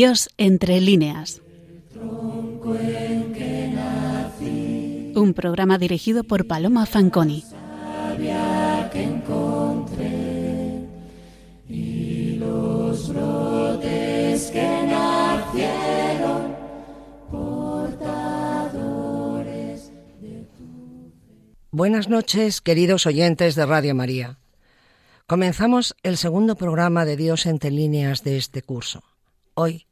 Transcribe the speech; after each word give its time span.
Dios 0.00 0.30
entre 0.38 0.80
líneas. 0.80 1.42
Un 5.14 5.34
programa 5.36 5.76
dirigido 5.76 6.24
por 6.24 6.46
Paloma 6.46 6.86
Fanconi. 6.86 7.44
Buenas 21.70 22.08
noches, 22.08 22.62
queridos 22.62 23.04
oyentes 23.04 23.54
de 23.54 23.66
Radio 23.66 23.94
María. 23.94 24.38
Comenzamos 25.26 25.94
el 26.02 26.16
segundo 26.16 26.56
programa 26.56 27.04
de 27.04 27.18
Dios 27.18 27.44
entre 27.44 27.70
líneas 27.70 28.24
de 28.24 28.38
este 28.38 28.62
curso. 28.62 29.02
Hoy, 29.52 29.89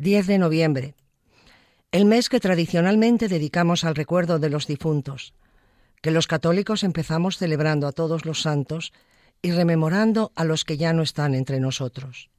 10 0.00 0.26
de 0.26 0.38
noviembre, 0.38 0.94
el 1.92 2.04
mes 2.04 2.28
que 2.28 2.40
tradicionalmente 2.40 3.28
dedicamos 3.28 3.84
al 3.84 3.94
recuerdo 3.94 4.38
de 4.38 4.50
los 4.50 4.66
difuntos, 4.66 5.34
que 6.02 6.10
los 6.10 6.26
católicos 6.26 6.82
empezamos 6.82 7.36
celebrando 7.36 7.86
a 7.86 7.92
todos 7.92 8.24
los 8.24 8.42
santos 8.42 8.92
y 9.42 9.52
rememorando 9.52 10.32
a 10.34 10.44
los 10.44 10.64
que 10.64 10.76
ya 10.76 10.92
no 10.92 11.02
están 11.02 11.34
entre 11.34 11.60
nosotros. 11.60 12.30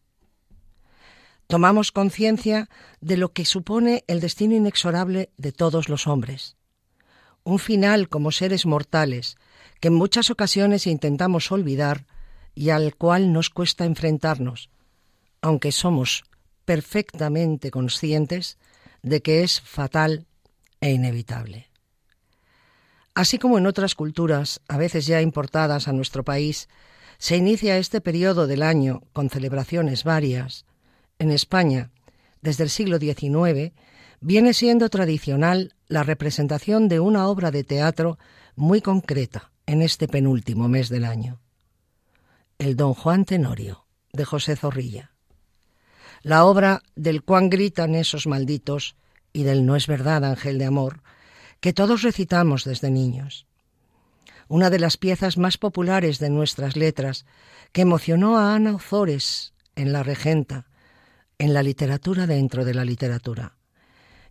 Tomamos 1.48 1.92
conciencia 1.92 2.70
de 3.00 3.18
lo 3.18 3.31
que 3.31 3.45
supone 3.45 4.03
el 4.08 4.20
destino 4.20 4.56
inexorable 4.56 5.30
de 5.38 5.52
todos 5.52 5.90
los 5.90 6.08
hombres 6.08 6.58
un 7.44 7.59
final 7.59 8.09
como 8.09 8.31
seres 8.31 8.66
mortales 8.66 9.38
que 9.80 9.88
en 9.88 9.96
muchas 9.96 10.30
ocasiones 10.30 10.88
intentamos 10.88 11.52
olvidar 11.52 12.06
y 12.53 12.70
al 12.70 12.96
cual 12.96 13.34
nos 13.34 13.50
cuesta 13.50 13.86
enfrentarnos, 13.86 14.70
aunque 15.42 15.72
somos 15.72 16.23
perfectamente 16.66 17.72
conscientes 17.72 18.58
de 19.02 19.22
que 19.22 19.44
es 19.44 19.62
fatal 19.62 20.26
e 20.80 20.92
inevitable. 20.92 21.70
Así 23.14 23.38
como 23.38 23.58
en 23.58 23.68
otras 23.68 23.95
culturas, 23.95 24.62
a 24.68 24.78
veces 24.78 25.06
ya 25.06 25.22
importadas 25.22 25.88
a 25.88 25.94
nuestro 25.94 26.23
país, 26.23 26.70
se 27.18 27.38
inicia 27.38 27.78
este 27.78 28.02
periodo 28.02 28.48
del 28.48 28.64
año 28.64 29.03
con 29.14 29.30
celebraciones 29.30 30.03
varias, 30.03 30.66
en 31.20 31.30
España, 31.30 31.92
desde 32.42 32.64
el 32.64 32.70
siglo 32.70 32.98
XIX, 32.98 33.73
viene 34.22 34.53
siendo 34.53 34.90
tradicional 34.90 35.75
la 35.88 36.03
representación 36.03 36.88
de 36.88 37.00
una 37.00 37.28
obra 37.28 37.52
de 37.52 37.64
teatro 37.64 38.18
muy 38.56 38.81
concreta 38.81 39.52
en 39.66 39.81
este 39.81 40.08
penúltimo 40.08 40.68
mes 40.68 40.90
del 40.90 41.06
año. 41.06 41.40
El 42.58 42.75
Don 42.75 42.94
Juan 42.94 43.25
Tenorio, 43.25 43.86
de 44.14 44.25
José 44.25 44.56
Zorrilla. 44.56 45.11
La 46.23 46.45
obra 46.45 46.83
del 46.95 47.23
cuán 47.23 47.50
gritan 47.50 47.95
esos 47.95 48.27
malditos 48.27 48.95
y 49.33 49.44
del 49.44 49.66
No 49.66 49.75
es 49.75 49.88
verdad, 49.88 50.23
ángel 50.23 50.58
de 50.58 50.66
amor, 50.66 51.02
que 51.59 51.73
todos 51.73 52.02
recitamos 52.02 52.63
desde 52.63 52.91
niños. 52.91 53.47
Una 54.47 54.69
de 54.69 54.80
las 54.80 54.97
piezas 54.97 55.38
más 55.38 55.58
populares 55.58 56.19
de 56.19 56.30
nuestras 56.30 56.75
letras 56.75 57.25
que 57.72 57.81
emocionó 57.81 58.38
a 58.38 58.53
Ana 58.53 58.75
Ozores 58.75 59.53
en 59.75 59.94
La 59.94 60.03
Regenta, 60.03 60.67
en 61.39 61.53
la 61.53 61.63
literatura 61.63 62.28
dentro 62.28 62.66
de 62.66 62.73
la 62.73 62.85
literatura 62.85 63.56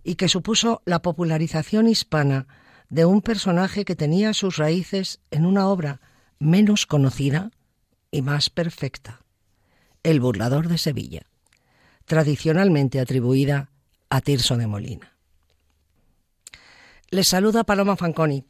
y 0.04 0.15
que 0.15 0.28
supuso 0.28 0.82
la 0.84 1.03
popularización 1.03 1.88
hispana 1.88 2.47
de 2.88 3.04
un 3.04 3.20
personaje 3.20 3.84
que 3.84 3.97
tenía 3.97 4.32
sus 4.32 4.56
raíces 4.56 5.20
en 5.31 5.47
una 5.47 5.69
obra 5.69 6.00
menos 6.38 6.86
conocida 6.86 7.50
y 8.10 8.22
más 8.22 8.50
perfecta, 8.50 9.22
El 10.03 10.20
burlador 10.20 10.69
de 10.69 10.78
Sevilla, 10.78 11.29
tradicionalmente 12.10 12.98
atribuida 12.98 13.71
a 14.09 14.21
Tirso 14.21 14.56
de 14.56 14.66
Molina. 14.66 15.15
Les 17.10 17.28
saluda 17.28 17.62
Paloma 17.62 17.94
Fanconi 17.94 18.43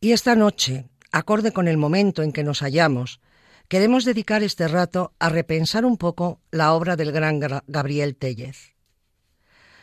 y 0.00 0.12
esta 0.12 0.36
noche, 0.36 0.86
acorde 1.10 1.50
con 1.50 1.66
el 1.66 1.76
momento 1.76 2.22
en 2.22 2.30
que 2.30 2.44
nos 2.44 2.60
hallamos, 2.60 3.18
queremos 3.66 4.04
dedicar 4.04 4.44
este 4.44 4.68
rato 4.68 5.12
a 5.18 5.28
repensar 5.28 5.84
un 5.84 5.96
poco 5.96 6.38
la 6.52 6.72
obra 6.72 6.94
del 6.94 7.10
gran 7.10 7.40
Gabriel 7.66 8.14
Tellez. 8.14 8.76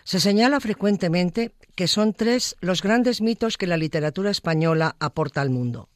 Se 0.06 0.22
señala 0.22 0.62
frecuentemente 0.62 1.52
que 1.76 1.90
son 1.90 2.14
tres 2.14 2.56
los 2.62 2.82
grandes 2.82 3.20
mitos 3.20 3.58
que 3.58 3.68
la 3.68 3.76
literatura 3.76 4.32
española 4.32 4.96
aporta 5.02 5.42
al 5.42 5.50
mundo. 5.50 5.90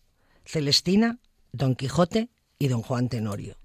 Celestina, 0.44 1.20
Don 1.54 1.76
Quijote 1.76 2.28
y 2.60 2.68
Don 2.68 2.82
Juan 2.82 3.08
Tenorio. 3.08 3.56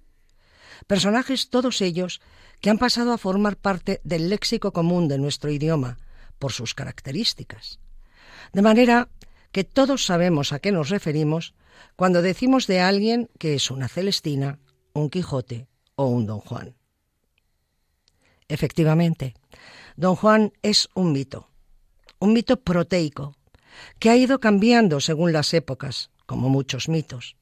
Personajes 0.86 1.50
todos 1.50 1.80
ellos 1.80 2.20
que 2.64 2.70
han 2.70 2.78
pasado 2.78 3.12
a 3.12 3.18
formar 3.18 3.58
parte 3.58 4.00
del 4.04 4.30
léxico 4.30 4.72
común 4.72 5.06
de 5.06 5.18
nuestro 5.18 5.50
idioma 5.50 5.98
por 6.38 6.50
sus 6.50 6.72
características. 6.72 7.78
De 8.54 8.62
manera 8.62 9.10
que 9.52 9.64
todos 9.64 10.06
sabemos 10.06 10.50
a 10.50 10.60
qué 10.60 10.72
nos 10.72 10.88
referimos 10.88 11.52
cuando 11.94 12.22
decimos 12.22 12.66
de 12.66 12.80
alguien 12.80 13.28
que 13.38 13.52
es 13.52 13.70
una 13.70 13.86
Celestina, 13.86 14.60
un 14.94 15.10
Quijote 15.10 15.68
o 15.94 16.06
un 16.06 16.24
Don 16.24 16.40
Juan. 16.40 16.74
Efectivamente, 18.48 19.34
Don 19.96 20.16
Juan 20.16 20.50
es 20.62 20.88
un 20.94 21.12
mito, 21.12 21.50
un 22.18 22.32
mito 22.32 22.56
proteico, 22.62 23.36
que 23.98 24.08
ha 24.08 24.16
ido 24.16 24.40
cambiando 24.40 25.00
según 25.00 25.34
las 25.34 25.52
épocas, 25.52 26.08
como 26.24 26.48
muchos 26.48 26.88
mitos, 26.88 27.36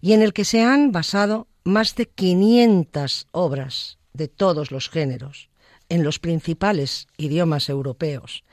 y 0.00 0.12
en 0.12 0.22
el 0.22 0.32
que 0.32 0.44
se 0.44 0.62
han 0.62 0.92
basado 0.92 1.48
más 1.64 1.96
de 1.96 2.06
500 2.06 3.26
obras 3.32 3.98
de 4.12 4.28
todos 4.28 4.70
los 4.70 4.88
géneros, 4.88 5.48
en 5.88 6.04
los 6.04 6.18
principales 6.18 7.08
idiomas 7.16 7.68
europeos, 7.68 8.44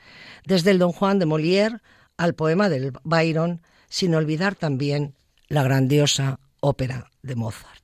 desde 0.44 0.72
el 0.72 0.78
Don 0.78 0.92
Juan 0.92 1.18
de 1.18 1.26
Molière 1.26 1.80
al 2.16 2.34
poema 2.34 2.68
del 2.68 2.92
Byron, 3.04 3.62
sin 3.88 4.14
olvidar 4.14 4.54
también 4.56 5.14
la 5.48 5.62
grandiosa 5.62 6.40
ópera 6.60 7.10
de 7.22 7.36
Mozart. 7.36 7.82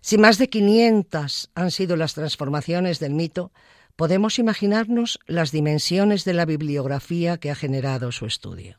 Si 0.00 0.18
más 0.18 0.38
de 0.38 0.48
500 0.48 1.50
han 1.54 1.70
sido 1.70 1.96
las 1.96 2.14
transformaciones 2.14 2.98
del 2.98 3.12
mito, 3.12 3.52
podemos 3.96 4.38
imaginarnos 4.38 5.20
las 5.26 5.52
dimensiones 5.52 6.24
de 6.24 6.34
la 6.34 6.46
bibliografía 6.46 7.36
que 7.36 7.50
ha 7.50 7.54
generado 7.54 8.12
su 8.12 8.26
estudio. 8.26 8.76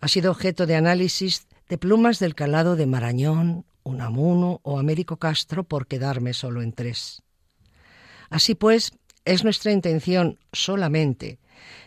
Ha 0.00 0.08
sido 0.08 0.30
objeto 0.30 0.66
de 0.66 0.76
análisis 0.76 1.46
de 1.68 1.76
plumas 1.78 2.18
del 2.18 2.34
calado 2.34 2.76
de 2.76 2.86
Marañón, 2.86 3.66
Unamuno 3.82 4.60
o 4.62 4.78
Américo 4.78 5.16
Castro, 5.16 5.64
por 5.64 5.86
quedarme 5.86 6.34
solo 6.34 6.62
en 6.62 6.72
tres. 6.72 7.22
Así 8.28 8.54
pues, 8.54 8.92
es 9.24 9.44
nuestra 9.44 9.72
intención 9.72 10.38
solamente 10.52 11.38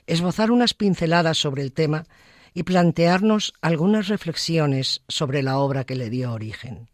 esbozar 0.08 0.52
unas 0.52 0.74
pinceladas 0.74 1.38
sobre 1.38 1.62
el 1.62 1.74
tema 1.74 2.06
y 2.54 2.64
plantearnos 2.64 3.54
algunas 3.62 4.08
reflexiones 4.08 5.02
sobre 5.08 5.42
la 5.42 5.58
obra 5.58 5.86
que 5.86 5.96
le 5.96 6.10
dio 6.10 6.32
origen. 6.32 6.90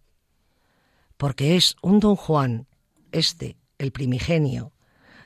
Porque 1.17 1.57
es 1.57 1.75
un 1.81 1.99
don 1.99 2.15
Juan, 2.15 2.67
este, 3.11 3.57
el 3.77 3.91
primigenio, 3.91 4.71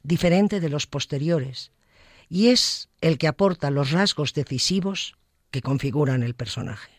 diferente 0.01 0.59
de 0.59 0.69
los 0.69 0.87
posteriores, 0.87 1.71
y 2.29 2.47
es 2.47 2.89
el 3.01 3.17
que 3.17 3.27
aporta 3.27 3.69
los 3.69 3.91
rasgos 3.91 4.33
decisivos 4.33 5.15
que 5.51 5.61
configuran 5.61 6.23
el 6.23 6.33
personaje. 6.33 6.92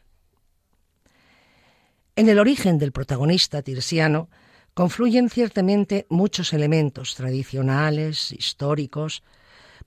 En 2.17 2.29
el 2.29 2.39
origen 2.39 2.79
del 2.79 2.93
protagonista 2.93 3.63
tirsiano 3.63 4.29
confluyen 4.73 5.31
ciertamente 5.31 6.07
muchos 6.09 6.53
elementos 6.53 7.17
tradicionales, 7.17 8.31
históricos, 8.31 9.25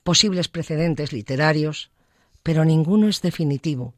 posibles 0.02 0.48
precedentes 0.48 1.12
literarios, 1.12 1.90
pero 2.42 2.66
ninguno 2.66 3.08
es 3.08 3.22
definitivo, 3.22 3.94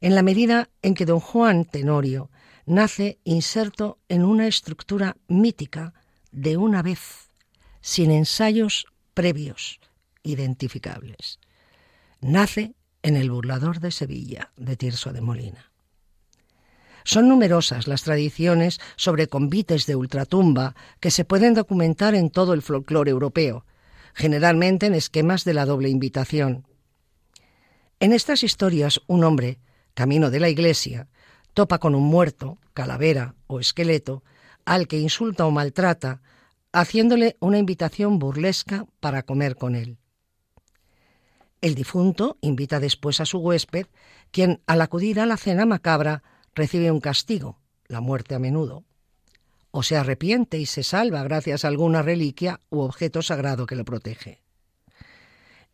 en 0.00 0.16
la 0.16 0.22
medida 0.22 0.70
en 0.82 0.94
que 0.94 1.06
don 1.06 1.20
Juan 1.20 1.64
Tenorio 1.64 2.30
nace 2.66 3.20
inserto 3.22 3.98
en 4.08 4.24
una 4.24 4.48
estructura 4.48 5.16
mítica 5.28 5.94
de 6.32 6.56
una 6.56 6.82
vez, 6.82 7.30
sin 7.80 8.10
ensayos 8.10 8.86
previos 9.14 9.80
identificables. 10.24 11.38
Nace 12.20 12.74
en 13.02 13.16
el 13.16 13.30
burlador 13.30 13.78
de 13.78 13.92
Sevilla, 13.92 14.50
de 14.56 14.76
Tirso 14.76 15.12
de 15.12 15.20
Molina. 15.20 15.67
Son 17.08 17.26
numerosas 17.26 17.88
las 17.88 18.02
tradiciones 18.02 18.80
sobre 18.96 19.28
convites 19.28 19.86
de 19.86 19.96
ultratumba 19.96 20.74
que 21.00 21.10
se 21.10 21.24
pueden 21.24 21.54
documentar 21.54 22.14
en 22.14 22.28
todo 22.28 22.52
el 22.52 22.60
folclore 22.60 23.10
europeo, 23.10 23.64
generalmente 24.12 24.84
en 24.84 24.92
esquemas 24.92 25.46
de 25.46 25.54
la 25.54 25.64
doble 25.64 25.88
invitación. 25.88 26.66
En 27.98 28.12
estas 28.12 28.42
historias, 28.42 29.00
un 29.06 29.24
hombre, 29.24 29.58
camino 29.94 30.30
de 30.30 30.38
la 30.38 30.50
iglesia, 30.50 31.08
topa 31.54 31.78
con 31.78 31.94
un 31.94 32.04
muerto, 32.04 32.58
calavera 32.74 33.36
o 33.46 33.58
esqueleto, 33.58 34.22
al 34.66 34.86
que 34.86 34.98
insulta 34.98 35.46
o 35.46 35.50
maltrata, 35.50 36.20
haciéndole 36.74 37.38
una 37.40 37.56
invitación 37.56 38.18
burlesca 38.18 38.84
para 39.00 39.22
comer 39.22 39.56
con 39.56 39.76
él. 39.76 39.96
El 41.62 41.74
difunto 41.74 42.36
invita 42.42 42.80
después 42.80 43.18
a 43.22 43.24
su 43.24 43.38
huésped, 43.38 43.86
quien, 44.30 44.60
al 44.66 44.82
acudir 44.82 45.20
a 45.20 45.24
la 45.24 45.38
cena 45.38 45.64
macabra, 45.64 46.22
recibe 46.58 46.90
un 46.90 47.00
castigo, 47.00 47.60
la 47.86 48.00
muerte 48.00 48.34
a 48.34 48.38
menudo, 48.38 48.84
o 49.70 49.82
se 49.82 49.96
arrepiente 49.96 50.58
y 50.58 50.66
se 50.66 50.82
salva 50.82 51.22
gracias 51.22 51.64
a 51.64 51.68
alguna 51.68 52.02
reliquia 52.02 52.60
u 52.68 52.80
objeto 52.80 53.22
sagrado 53.22 53.64
que 53.66 53.76
lo 53.76 53.84
protege. 53.84 54.42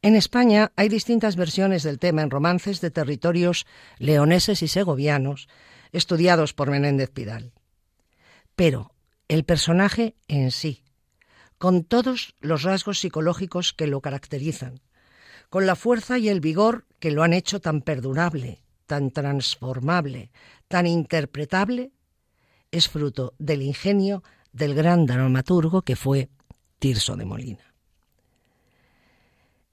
En 0.02 0.14
España 0.14 0.72
hay 0.76 0.88
distintas 0.88 1.36
versiones 1.36 1.82
del 1.82 1.98
tema 1.98 2.22
en 2.22 2.30
romances 2.30 2.80
de 2.80 2.90
territorios 2.90 3.66
leoneses 3.98 4.62
y 4.62 4.68
segovianos, 4.68 5.48
estudiados 5.92 6.52
por 6.52 6.70
Menéndez 6.70 7.10
Pidal. 7.10 7.52
Pero 8.54 8.92
el 9.28 9.44
personaje 9.44 10.14
en 10.28 10.50
sí, 10.50 10.84
con 11.56 11.84
todos 11.84 12.34
los 12.40 12.62
rasgos 12.62 12.98
psicológicos 12.98 13.72
que 13.72 13.86
lo 13.86 14.02
caracterizan, 14.02 14.82
con 15.48 15.64
la 15.64 15.76
fuerza 15.76 16.18
y 16.18 16.28
el 16.28 16.40
vigor 16.40 16.84
que 16.98 17.10
lo 17.10 17.22
han 17.22 17.32
hecho 17.32 17.60
tan 17.60 17.80
perdurable, 17.80 18.64
tan 18.86 19.10
transformable, 19.10 20.30
tan 20.68 20.86
interpretable, 20.86 21.92
es 22.70 22.88
fruto 22.88 23.34
del 23.38 23.62
ingenio 23.62 24.22
del 24.52 24.74
gran 24.74 25.06
dramaturgo 25.06 25.82
que 25.82 25.96
fue 25.96 26.28
Tirso 26.78 27.16
de 27.16 27.24
Molina. 27.24 27.74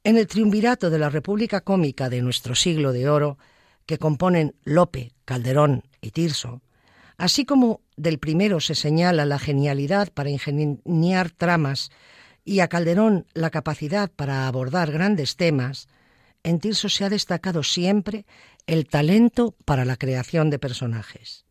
En 0.03 0.17
el 0.17 0.27
triunvirato 0.27 0.89
de 0.89 0.97
la 0.97 1.09
República 1.09 1.61
Cómica 1.61 2.09
de 2.09 2.21
nuestro 2.21 2.55
siglo 2.55 2.91
de 2.91 3.07
oro, 3.07 3.37
que 3.85 3.99
componen 3.99 4.55
Lope, 4.63 5.11
Calderón 5.25 5.83
y 6.01 6.11
Tirso, 6.11 6.61
así 7.17 7.45
como 7.45 7.81
del 7.97 8.17
primero 8.17 8.59
se 8.59 8.73
señala 8.73 9.25
la 9.25 9.37
genialidad 9.37 10.11
para 10.11 10.29
ingeniar 10.29 11.29
tramas 11.29 11.91
y 12.43 12.61
a 12.61 12.67
Calderón 12.67 13.27
la 13.33 13.51
capacidad 13.51 14.09
para 14.09 14.47
abordar 14.47 14.91
grandes 14.91 15.35
temas, 15.35 15.87
en 16.43 16.59
Tirso 16.59 16.89
se 16.89 17.05
ha 17.05 17.09
destacado 17.09 17.61
siempre 17.61 18.25
el 18.67 18.87
talento 18.87 19.55
para 19.65 19.85
la 19.85 19.97
creación 19.97 20.49
de 20.49 20.59
personajes. 20.59 21.45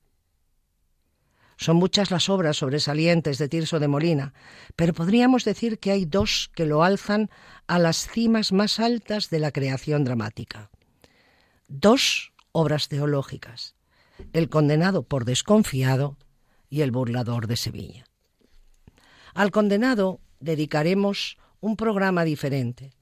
Son 1.56 1.76
muchas 1.76 2.10
las 2.10 2.30
obras 2.30 2.56
sobresalientes 2.56 3.36
de 3.36 3.48
Tirso 3.48 3.80
de 3.80 3.88
Molina, 3.88 4.32
pero 4.76 4.94
podríamos 4.94 5.44
decir 5.44 5.78
que 5.78 5.90
hay 5.90 6.06
dos 6.06 6.50
que 6.54 6.64
lo 6.64 6.82
alzan 6.82 7.28
a 7.66 7.78
las 7.78 8.08
cimas 8.08 8.50
más 8.50 8.80
altas 8.80 9.28
de 9.28 9.40
la 9.40 9.52
creación 9.52 10.04
dramática. 10.04 10.70
Dos 11.68 12.32
obras 12.52 12.88
teológicas, 12.88 13.76
El 14.32 14.48
condenado 14.48 15.02
por 15.02 15.26
desconfiado 15.26 16.16
y 16.70 16.80
El 16.80 16.92
burlador 16.92 17.46
de 17.46 17.56
Sevilla. 17.56 18.06
Al 19.34 19.50
condenado 19.50 20.20
dedicaremos 20.40 21.36
un 21.60 21.76
programa 21.76 22.24
diferente. 22.24 22.94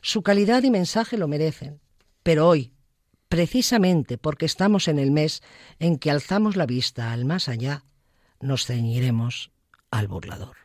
Su 0.00 0.22
calidad 0.22 0.62
y 0.62 0.70
mensaje 0.70 1.18
lo 1.18 1.28
merecen, 1.28 1.80
pero 2.22 2.48
hoy, 2.48 2.72
precisamente 3.28 4.18
porque 4.18 4.46
estamos 4.46 4.88
en 4.88 4.98
el 4.98 5.10
mes 5.10 5.42
en 5.78 5.98
que 5.98 6.10
alzamos 6.10 6.56
la 6.56 6.66
vista 6.66 7.12
al 7.12 7.24
más 7.24 7.48
allá, 7.48 7.84
nos 8.40 8.66
ceñiremos 8.66 9.50
al 9.90 10.08
burlador. 10.08 10.56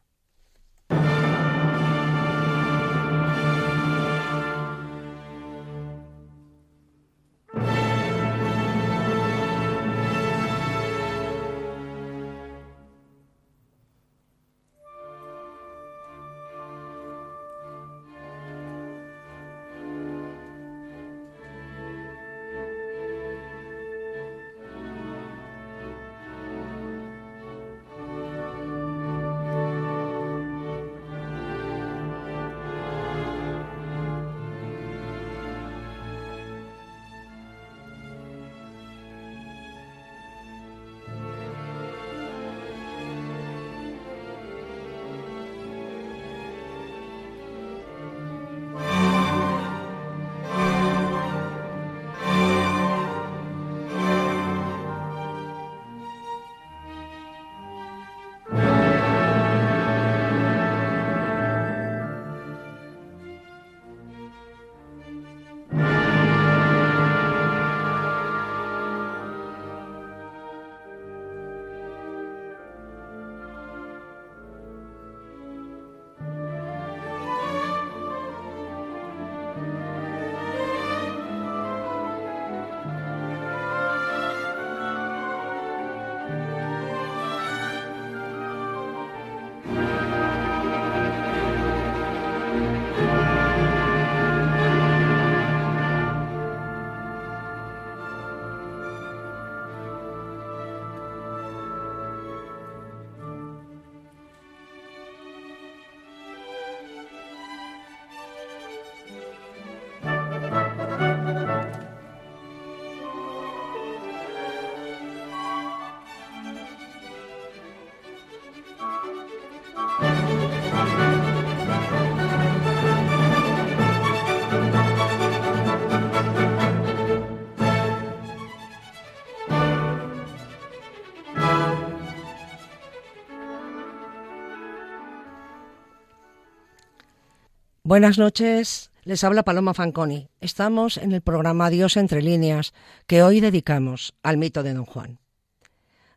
Buenas 137.93 138.17
noches, 138.17 138.89
les 139.03 139.23
habla 139.23 139.43
Paloma 139.43 139.75
Fanconi. 139.75 140.27
Estamos 140.41 140.97
en 140.97 141.11
el 141.11 141.21
programa 141.21 141.69
Dios 141.69 141.95
entre 141.95 142.23
líneas 142.23 142.73
que 143.05 143.21
hoy 143.21 143.39
dedicamos 143.39 144.15
al 144.23 144.37
mito 144.37 144.63
de 144.63 144.73
Don 144.73 144.85
Juan. 144.85 145.19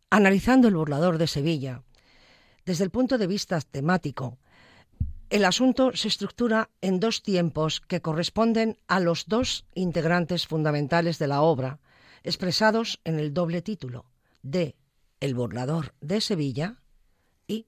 Analizando 0.09 0.69
el 0.69 0.75
burlador 0.75 1.19
de 1.19 1.27
Sevilla, 1.27 1.83
desde 2.65 2.83
el 2.83 2.89
punto 2.89 3.19
de 3.19 3.27
vista 3.27 3.61
temático, 3.61 4.39
el 5.29 5.45
asunto 5.45 5.95
se 5.95 6.09
estructura 6.09 6.71
en 6.81 6.99
dos 6.99 7.23
tiempos 7.23 7.83
que 7.83 8.01
corresponden 8.01 8.79
a 8.89 8.99
los 8.99 9.27
dos 9.27 9.67
integrantes 9.75 10.47
fundamentales 10.47 11.19
de 11.19 11.27
la 11.27 11.43
obra, 11.43 11.79
expresados 12.23 13.03
en 13.05 13.19
el 13.19 13.35
doble 13.35 13.61
título 13.61 14.07
de 14.41 14.77
El 15.21 15.35
burlador 15.35 15.93
de 16.01 16.23
Sevilla 16.23 16.81
y 17.47 17.67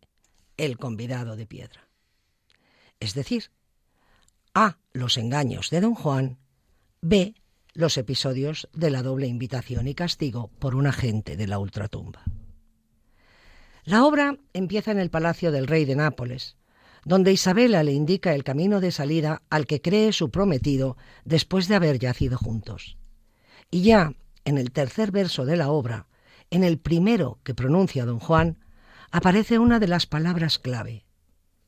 El 0.57 0.79
convidado 0.79 1.37
de 1.37 1.47
piedra. 1.47 1.91
Es 3.01 3.13
decir, 3.13 3.51
a. 4.65 4.79
Los 4.93 5.17
engaños 5.19 5.71
de 5.71 5.81
Don 5.81 5.95
Juan. 5.95 6.39
B. 7.01 7.35
Los 7.75 7.97
episodios 7.97 8.69
de 8.73 8.91
la 8.91 9.03
doble 9.03 9.29
invitación 9.29 9.87
y 9.87 9.95
castigo 9.95 10.51
por 10.59 10.75
un 10.75 10.87
agente 10.87 11.37
de 11.37 11.47
la 11.47 11.59
ultratumba. 11.59 12.25
La 13.85 14.05
obra 14.05 14.37
empieza 14.53 14.91
en 14.91 14.99
el 14.99 15.11
palacio 15.11 15.53
del 15.53 15.69
rey 15.69 15.85
de 15.85 15.95
Nápoles, 15.95 16.57
donde 17.05 17.33
Isabela 17.33 17.85
le 17.85 17.93
indica 17.93 18.35
el 18.35 18.43
camino 18.43 18.81
de 18.81 18.91
salida 18.91 19.43
al 19.49 19.67
que 19.67 19.81
cree 19.81 20.13
su 20.13 20.31
prometido 20.31 20.97
después 21.25 21.69
de 21.69 21.77
haber 21.77 21.99
yacido 22.01 22.37
juntos. 22.37 22.99
Y 23.71 23.83
ya 23.83 24.13
en 24.45 24.59
el 24.59 24.73
tercer 24.73 25.13
verso 25.13 25.45
de 25.45 25.57
la 25.57 25.71
obra, 25.71 26.09
en 26.51 26.65
el 26.65 26.79
primero 26.79 27.39
que 27.45 27.55
pronuncia 27.55 28.05
don 28.05 28.19
Juan, 28.19 28.59
aparece 29.13 29.59
una 29.59 29.79
de 29.79 29.89
las 29.89 30.07
palabras 30.07 30.59
clave. 30.59 31.05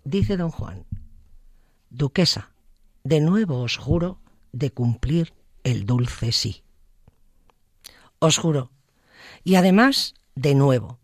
Dice 0.03 0.37
don 0.37 0.51
Juan, 0.51 0.87
Duquesa, 1.91 2.53
de 3.05 3.21
nuevo 3.21 3.63
os 3.63 3.77
juro 3.77 4.21
de 4.53 4.71
cumplir 4.71 5.33
el 5.65 5.87
dulce 5.87 6.33
sí. 6.33 6.63
Os 8.19 8.39
juro. 8.39 8.71
Y 9.45 9.55
además, 9.55 10.15
de 10.35 10.55
nuevo, 10.55 10.99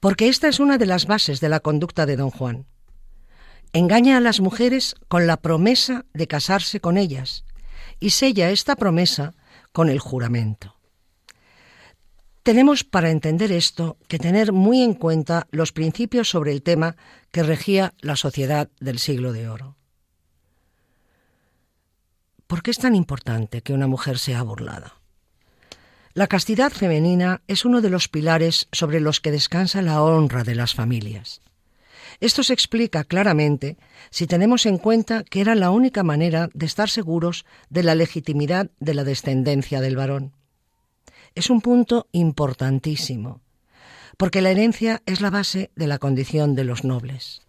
porque 0.00 0.28
esta 0.28 0.48
es 0.48 0.60
una 0.60 0.78
de 0.78 0.86
las 0.86 1.06
bases 1.06 1.40
de 1.40 1.48
la 1.48 1.60
conducta 1.60 2.06
de 2.06 2.16
don 2.16 2.30
Juan. 2.30 2.66
Engaña 3.72 4.16
a 4.16 4.20
las 4.20 4.40
mujeres 4.40 4.94
con 5.08 5.26
la 5.26 5.36
promesa 5.36 6.06
de 6.14 6.26
casarse 6.26 6.80
con 6.80 6.96
ellas 6.96 7.44
y 8.00 8.10
sella 8.10 8.50
esta 8.50 8.76
promesa 8.76 9.34
con 9.72 9.90
el 9.90 9.98
juramento. 9.98 10.76
Tenemos 12.42 12.82
para 12.82 13.10
entender 13.10 13.52
esto 13.52 13.98
que 14.08 14.18
tener 14.18 14.52
muy 14.52 14.82
en 14.82 14.94
cuenta 14.94 15.46
los 15.50 15.72
principios 15.72 16.30
sobre 16.30 16.52
el 16.52 16.62
tema 16.62 16.96
que 17.30 17.42
regía 17.42 17.92
la 18.00 18.16
sociedad 18.16 18.70
del 18.80 18.98
siglo 18.98 19.32
de 19.34 19.50
oro. 19.50 19.77
¿Por 22.48 22.62
qué 22.62 22.70
es 22.70 22.78
tan 22.78 22.94
importante 22.94 23.60
que 23.60 23.74
una 23.74 23.86
mujer 23.86 24.18
sea 24.18 24.42
burlada? 24.42 24.94
La 26.14 26.28
castidad 26.28 26.72
femenina 26.72 27.42
es 27.46 27.66
uno 27.66 27.82
de 27.82 27.90
los 27.90 28.08
pilares 28.08 28.68
sobre 28.72 29.00
los 29.00 29.20
que 29.20 29.30
descansa 29.30 29.82
la 29.82 30.02
honra 30.02 30.44
de 30.44 30.54
las 30.54 30.74
familias. 30.74 31.42
Esto 32.20 32.42
se 32.42 32.54
explica 32.54 33.04
claramente 33.04 33.76
si 34.08 34.26
tenemos 34.26 34.64
en 34.64 34.78
cuenta 34.78 35.24
que 35.24 35.42
era 35.42 35.54
la 35.54 35.70
única 35.70 36.02
manera 36.02 36.48
de 36.54 36.64
estar 36.64 36.88
seguros 36.88 37.44
de 37.68 37.82
la 37.82 37.94
legitimidad 37.94 38.70
de 38.80 38.94
la 38.94 39.04
descendencia 39.04 39.82
del 39.82 39.96
varón. 39.96 40.32
Es 41.34 41.50
un 41.50 41.60
punto 41.60 42.08
importantísimo, 42.12 43.42
porque 44.16 44.40
la 44.40 44.50
herencia 44.50 45.02
es 45.04 45.20
la 45.20 45.28
base 45.28 45.70
de 45.76 45.86
la 45.86 45.98
condición 45.98 46.54
de 46.54 46.64
los 46.64 46.82
nobles. 46.82 47.42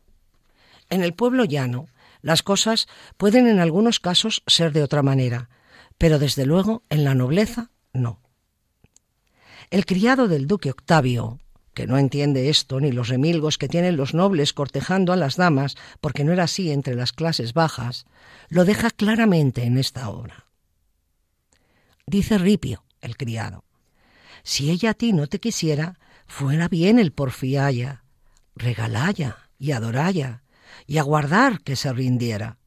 En 0.90 1.04
el 1.04 1.14
pueblo 1.14 1.46
llano, 1.46 1.88
las 2.22 2.44
cosas 2.44 2.88
pueden 3.18 3.48
en 3.48 3.60
algunos 3.60 4.00
casos 4.00 4.44
ser 4.48 4.72
de 4.72 4.84
otra 4.84 5.04
manera, 5.04 5.50
pero 5.98 6.20
desde 6.20 6.46
luego 6.46 6.84
en 6.90 7.04
la 7.04 7.16
nobleza 7.16 7.72
no. 7.94 8.22
El 9.70 9.86
criado 9.86 10.28
del 10.28 10.48
duque 10.48 10.72
Octavio, 10.72 11.40
que 11.74 11.88
no 11.88 11.98
entiende 11.98 12.50
esto 12.50 12.80
ni 12.80 12.92
los 12.92 13.08
remilgos 13.08 13.58
que 13.58 13.68
tienen 13.68 13.96
los 13.96 14.14
nobles 14.14 14.54
cortejando 14.54 15.14
a 15.14 15.16
las 15.16 15.36
damas, 15.36 15.78
porque 16.02 16.24
no 16.24 16.34
era 16.34 16.44
así 16.44 16.72
entre 16.72 16.96
las 16.96 17.14
clases 17.14 17.54
bajas, 17.54 18.06
lo 18.50 18.66
deja 18.66 18.90
claramente 18.90 19.64
en 19.64 19.78
esta 19.78 20.10
obra. 20.10 20.46
Dice 22.06 22.38
Ripio, 22.38 22.84
el 23.02 23.16
criado, 23.16 23.64
si 24.44 24.72
ella 24.72 24.92
a 24.92 24.94
ti 24.94 25.14
no 25.14 25.28
te 25.28 25.40
quisiera, 25.40 26.00
fuera 26.28 26.68
bien 26.68 26.98
el 26.98 27.12
porfiaya, 27.12 28.04
regalaya 28.56 29.50
y 29.58 29.72
adoraya, 29.72 30.44
y 30.88 30.98
aguardar 30.98 31.62
que 31.62 31.76
se 31.76 31.92
rindiera. 31.94 32.58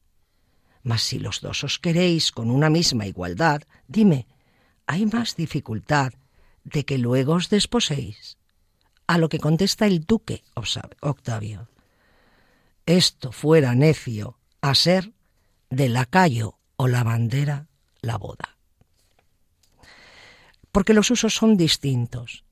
Mas 0.83 1.03
si 1.03 1.19
los 1.19 1.41
dos 1.41 1.63
os 1.63 1.79
queréis 1.79 2.31
con 2.31 2.51
una 2.51 2.69
misma 2.69 3.05
igualdad, 3.05 3.63
dime, 3.87 4.27
¿hay 4.85 5.05
más 5.05 5.35
dificultad 5.35 6.13
de 6.63 6.85
que 6.85 6.97
luego 6.97 7.33
os 7.33 7.49
desposéis? 7.49 8.37
A 9.07 9.17
lo 9.17 9.29
que 9.29 9.39
contesta 9.39 9.85
el 9.85 10.05
duque 10.05 10.43
Octavio. 11.01 11.69
Esto 12.85 13.31
fuera 13.31 13.75
necio 13.75 14.37
a 14.61 14.75
ser 14.75 15.13
de 15.69 15.89
lacayo 15.89 16.57
o 16.75 16.87
la 16.87 17.03
bandera 17.03 17.67
la 18.01 18.17
boda. 18.17 18.57
Porque 20.71 20.93
los 20.93 21.11
usos 21.11 21.33
son 21.33 21.55
distintos. 21.55 22.43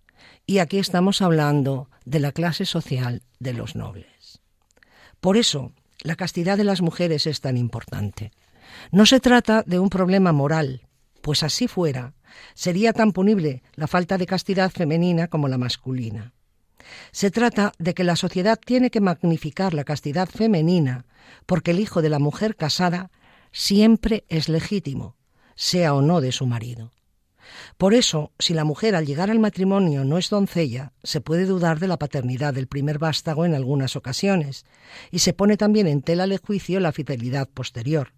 Y 0.45 0.59
aquí 0.59 0.77
estamos 0.77 1.21
hablando 1.21 1.89
de 2.05 2.19
la 2.19 2.31
clase 2.31 2.65
social 2.65 3.23
de 3.39 3.53
los 3.53 3.75
nobles. 3.75 4.20
Por 5.21 5.37
eso, 5.37 5.71
la 6.01 6.15
castidad 6.15 6.57
de 6.57 6.63
las 6.63 6.81
mujeres 6.81 7.27
es 7.27 7.41
tan 7.41 7.55
importante. 7.55 8.31
No 8.91 9.05
se 9.05 9.19
trata 9.19 9.63
de 9.67 9.77
un 9.77 9.89
problema 9.89 10.31
moral, 10.31 10.87
pues 11.21 11.43
así 11.43 11.67
fuera, 11.67 12.13
sería 12.55 12.91
tan 12.91 13.11
punible 13.11 13.61
la 13.75 13.87
falta 13.87 14.17
de 14.17 14.25
castidad 14.25 14.71
femenina 14.71 15.27
como 15.27 15.47
la 15.47 15.59
masculina. 15.59 16.33
Se 17.11 17.29
trata 17.29 17.73
de 17.77 17.93
que 17.93 18.03
la 18.03 18.15
sociedad 18.15 18.59
tiene 18.59 18.89
que 18.89 18.99
magnificar 18.99 19.75
la 19.75 19.83
castidad 19.83 20.27
femenina, 20.27 21.05
porque 21.45 21.71
el 21.71 21.79
hijo 21.79 22.01
de 22.01 22.09
la 22.09 22.17
mujer 22.17 22.55
casada 22.55 23.11
siempre 23.51 24.25
es 24.27 24.49
legítimo, 24.49 25.15
sea 25.55 25.93
o 25.93 26.01
no 26.01 26.21
de 26.21 26.31
su 26.31 26.47
marido. 26.47 26.91
Por 27.77 27.93
eso, 27.93 28.31
si 28.39 28.53
la 28.53 28.63
mujer 28.63 28.95
al 28.95 29.05
llegar 29.05 29.29
al 29.29 29.39
matrimonio 29.39 30.03
no 30.05 30.17
es 30.17 30.29
doncella, 30.29 30.93
se 31.03 31.21
puede 31.21 31.45
dudar 31.45 31.79
de 31.79 31.87
la 31.87 31.97
paternidad 31.97 32.53
del 32.53 32.67
primer 32.67 32.99
vástago 32.99 33.45
en 33.45 33.55
algunas 33.55 33.95
ocasiones, 33.95 34.65
y 35.11 35.19
se 35.19 35.33
pone 35.33 35.57
también 35.57 35.87
en 35.87 36.01
tela 36.01 36.27
de 36.27 36.37
juicio 36.37 36.79
la 36.79 36.91
fidelidad 36.91 37.49
posterior, 37.49 38.13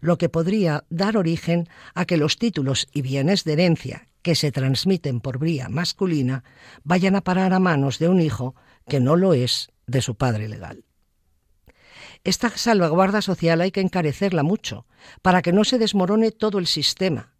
lo 0.00 0.18
que 0.18 0.28
podría 0.28 0.84
dar 0.90 1.16
origen 1.16 1.68
a 1.94 2.04
que 2.04 2.16
los 2.16 2.38
títulos 2.38 2.88
y 2.92 3.02
bienes 3.02 3.44
de 3.44 3.54
herencia 3.54 4.08
que 4.22 4.34
se 4.34 4.50
transmiten 4.50 5.20
por 5.20 5.38
vía 5.38 5.68
masculina 5.68 6.42
vayan 6.82 7.14
a 7.14 7.20
parar 7.20 7.52
a 7.52 7.60
manos 7.60 7.98
de 7.98 8.08
un 8.08 8.20
hijo 8.20 8.56
que 8.88 9.00
no 9.00 9.16
lo 9.16 9.34
es 9.34 9.70
de 9.86 10.02
su 10.02 10.16
padre 10.16 10.48
legal. 10.48 10.84
Esta 12.24 12.50
salvaguarda 12.50 13.22
social 13.22 13.60
hay 13.60 13.70
que 13.70 13.80
encarecerla 13.80 14.42
mucho, 14.42 14.84
para 15.22 15.42
que 15.42 15.52
no 15.52 15.62
se 15.62 15.78
desmorone 15.78 16.32
todo 16.32 16.58
el 16.58 16.66
sistema, 16.66 17.35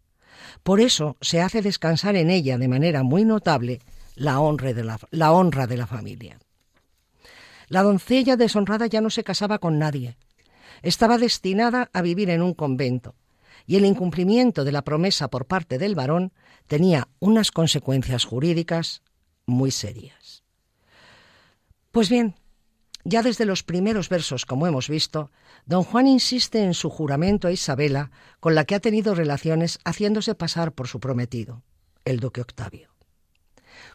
por 0.63 0.79
eso 0.79 1.17
se 1.21 1.41
hace 1.41 1.61
descansar 1.61 2.15
en 2.15 2.29
ella 2.29 2.57
de 2.57 2.67
manera 2.67 3.03
muy 3.03 3.25
notable 3.25 3.79
la 4.15 4.39
honra 4.39 4.73
de 4.73 4.83
la, 4.83 4.99
la 5.11 5.31
honra 5.31 5.67
de 5.67 5.77
la 5.77 5.87
familia. 5.87 6.39
La 7.67 7.83
doncella 7.83 8.37
deshonrada 8.37 8.87
ya 8.87 9.01
no 9.01 9.09
se 9.09 9.23
casaba 9.23 9.59
con 9.59 9.77
nadie. 9.77 10.17
Estaba 10.81 11.17
destinada 11.17 11.89
a 11.93 12.01
vivir 12.01 12.29
en 12.29 12.41
un 12.41 12.53
convento, 12.53 13.15
y 13.65 13.75
el 13.75 13.85
incumplimiento 13.85 14.63
de 14.63 14.71
la 14.71 14.83
promesa 14.83 15.29
por 15.29 15.45
parte 15.45 15.77
del 15.77 15.95
varón 15.95 16.33
tenía 16.67 17.07
unas 17.19 17.51
consecuencias 17.51 18.23
jurídicas 18.23 19.01
muy 19.45 19.71
serias. 19.71 20.43
Pues 21.91 22.09
bien, 22.09 22.35
ya 23.07 23.23
desde 23.23 23.45
los 23.45 23.63
primeros 23.63 24.09
versos, 24.09 24.45
como 24.45 24.67
hemos 24.67 24.89
visto, 24.89 25.31
don 25.65 25.85
Juan 25.85 26.07
insiste 26.07 26.61
en 26.61 26.73
su 26.73 26.89
juramento 26.89 27.47
a 27.47 27.53
Isabela, 27.53 28.11
con 28.41 28.53
la 28.53 28.65
que 28.65 28.75
ha 28.75 28.81
tenido 28.81 29.15
relaciones 29.15 29.79
haciéndose 29.85 30.35
pasar 30.35 30.73
por 30.73 30.89
su 30.89 30.99
prometido, 30.99 31.63
el 32.03 32.19
duque 32.19 32.41
Octavio. 32.41 32.89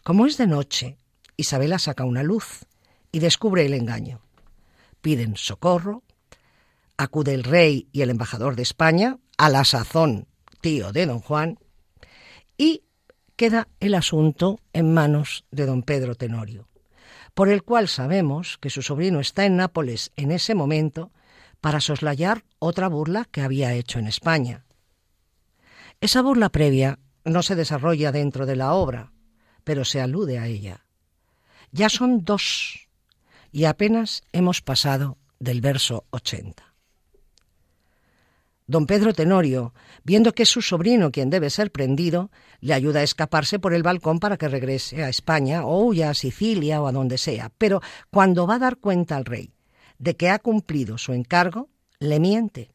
Como 0.03 0.25
es 0.25 0.37
de 0.37 0.47
noche, 0.47 0.97
Isabela 1.37 1.77
saca 1.77 2.05
una 2.05 2.23
luz 2.23 2.65
y 3.11 3.19
descubre 3.19 3.63
el 3.67 3.75
engaño. 3.75 4.19
Piden 5.01 5.37
socorro, 5.37 6.01
acude 6.97 7.35
el 7.35 7.43
rey 7.43 7.89
y 7.91 8.01
el 8.01 8.09
embajador 8.09 8.55
de 8.55 8.63
España, 8.63 9.19
a 9.37 9.49
la 9.49 9.63
sazón 9.63 10.27
tío 10.59 10.91
de 10.91 11.05
don 11.05 11.19
Juan, 11.19 11.59
y 12.57 12.81
queda 13.35 13.67
el 13.79 13.93
asunto 13.93 14.59
en 14.73 14.91
manos 14.91 15.45
de 15.51 15.67
don 15.67 15.83
Pedro 15.83 16.15
Tenorio 16.15 16.67
por 17.33 17.49
el 17.49 17.63
cual 17.63 17.87
sabemos 17.87 18.57
que 18.59 18.69
su 18.69 18.81
sobrino 18.81 19.19
está 19.19 19.45
en 19.45 19.57
Nápoles 19.57 20.11
en 20.15 20.31
ese 20.31 20.55
momento 20.55 21.11
para 21.61 21.81
soslayar 21.81 22.43
otra 22.59 22.87
burla 22.87 23.25
que 23.31 23.41
había 23.41 23.73
hecho 23.73 23.99
en 23.99 24.07
España. 24.07 24.65
Esa 26.01 26.21
burla 26.21 26.49
previa 26.49 26.99
no 27.23 27.41
se 27.41 27.55
desarrolla 27.55 28.11
dentro 28.11 28.45
de 28.45 28.55
la 28.55 28.73
obra, 28.73 29.13
pero 29.63 29.85
se 29.85 30.01
alude 30.01 30.39
a 30.39 30.47
ella. 30.47 30.85
Ya 31.71 31.89
son 31.89 32.23
dos, 32.25 32.87
y 33.51 33.65
apenas 33.65 34.23
hemos 34.31 34.61
pasado 34.61 35.17
del 35.39 35.61
verso 35.61 36.05
80. 36.09 36.72
Don 38.65 38.85
Pedro 38.85 39.13
Tenorio, 39.13 39.73
viendo 40.03 40.33
que 40.33 40.43
es 40.43 40.49
su 40.49 40.61
sobrino 40.61 41.11
quien 41.11 41.29
debe 41.29 41.49
ser 41.49 41.71
prendido, 41.71 42.31
le 42.61 42.73
ayuda 42.73 43.01
a 43.01 43.03
escaparse 43.03 43.59
por 43.59 43.73
el 43.73 43.83
balcón 43.83 44.19
para 44.19 44.37
que 44.37 44.47
regrese 44.47 45.03
a 45.03 45.09
España 45.09 45.65
o 45.65 45.83
huya 45.83 46.09
a 46.09 46.13
Sicilia 46.13 46.81
o 46.81 46.87
a 46.87 46.93
donde 46.93 47.17
sea. 47.17 47.51
Pero 47.57 47.81
cuando 48.09 48.47
va 48.47 48.55
a 48.55 48.59
dar 48.59 48.77
cuenta 48.77 49.17
al 49.17 49.25
rey 49.25 49.53
de 49.99 50.15
que 50.15 50.29
ha 50.29 50.39
cumplido 50.39 50.97
su 50.97 51.13
encargo, 51.13 51.69
le 51.99 52.19
miente 52.19 52.73